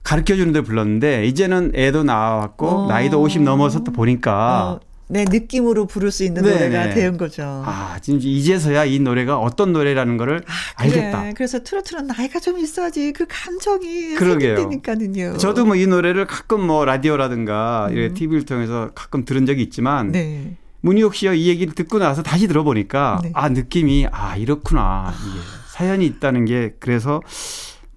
[0.04, 2.86] 가르쳐 주는 데 불렀는데 이제는 애도 나왔고 어.
[2.86, 4.89] 나이도 50 넘어서 또 보니까 어.
[5.10, 6.68] 네, 느낌으로 부를 수 있는 네네.
[6.68, 7.42] 노래가 된 거죠.
[7.66, 11.20] 아, 지금 이제서야 이 노래가 어떤 노래라는 거를 아, 알겠다.
[11.22, 11.32] 그래.
[11.36, 15.36] 그래서 트로트는 나이가 좀 있어야지 그 감정이 생긴다니까요.
[15.38, 17.96] 저도 뭐 이 노래를 가끔 뭐 라디오라든가 음.
[17.96, 20.56] 이렇게 TV를 통해서 가끔 들은 적이 있지만 네.
[20.82, 23.30] 문희옥 씨가 이 얘기를 듣고 나서 다시 들어보니까 네.
[23.34, 25.12] 아, 느낌이 아, 이렇구나.
[25.26, 25.40] 이게
[25.70, 27.20] 사연이 있다는 게 그래서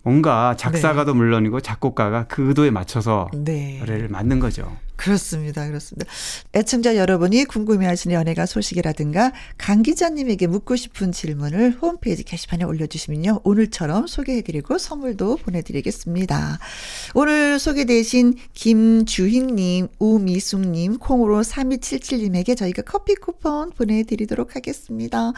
[0.02, 1.18] 뭔가 작사가도 네.
[1.18, 3.78] 물론이고 작곡가가 그 의도에 맞춰서 네.
[3.80, 4.76] 노래를 만든 거죠.
[5.04, 5.68] 그렇습니다.
[5.68, 6.10] 그렇습니다.
[6.54, 13.42] 애청자 여러분이 궁금해하시는 연예가 소식이라든가 강 기자님에게 묻고 싶은 질문을 홈페이지 게시판에 올려주시면요.
[13.44, 16.58] 오늘처럼 소개해드리고 선물도 보내드리겠습니다.
[17.16, 25.34] 오늘 소개되신 김주희님, 우미숙님, 콩으로 3277님에게 저희가 커피 쿠폰 보내드리도록 하겠습니다.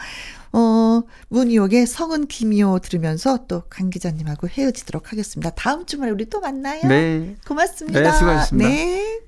[0.52, 5.50] 어, 문희옥의 성은 김이요 들으면서 또 강 기자님하고 헤어지도록 하겠습니다.
[5.50, 6.80] 다음 주말에 우리 또 만나요.
[6.86, 7.36] 네.
[7.46, 8.00] 고맙습니다.
[8.00, 8.68] 네, 수고하셨습니다.
[8.68, 9.25] 네.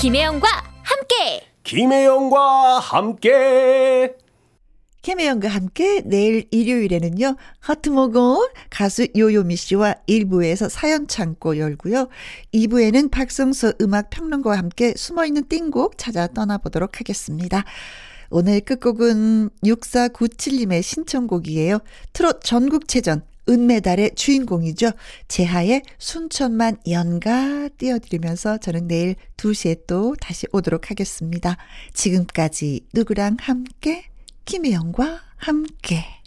[0.00, 0.48] 김혜영과
[0.82, 1.46] 함께.
[1.64, 4.14] 김혜영과 함께.
[5.02, 12.08] 김혜영과 함께 내일 일요일에는요, 하트 모건 가수 요요미 씨와 1부에서 사연 창고 열고요.
[12.54, 17.64] 2부에는 박성서 음악 평론가와 함께 숨어있는 띵곡 찾아 떠나보도록 하겠습니다.
[18.30, 21.80] 오늘 끝곡은 6497님의 신청곡이에요.
[22.12, 24.92] 트롯 전국체전 은메달의 주인공이죠.
[25.28, 31.56] 제하의 순천만 연가 띄워드리면서 저는 내일 2시에 또 다시 오도록 하겠습니다.
[31.94, 34.04] 지금까지 누구랑 함께?
[34.44, 36.17] 김혜영과 함께.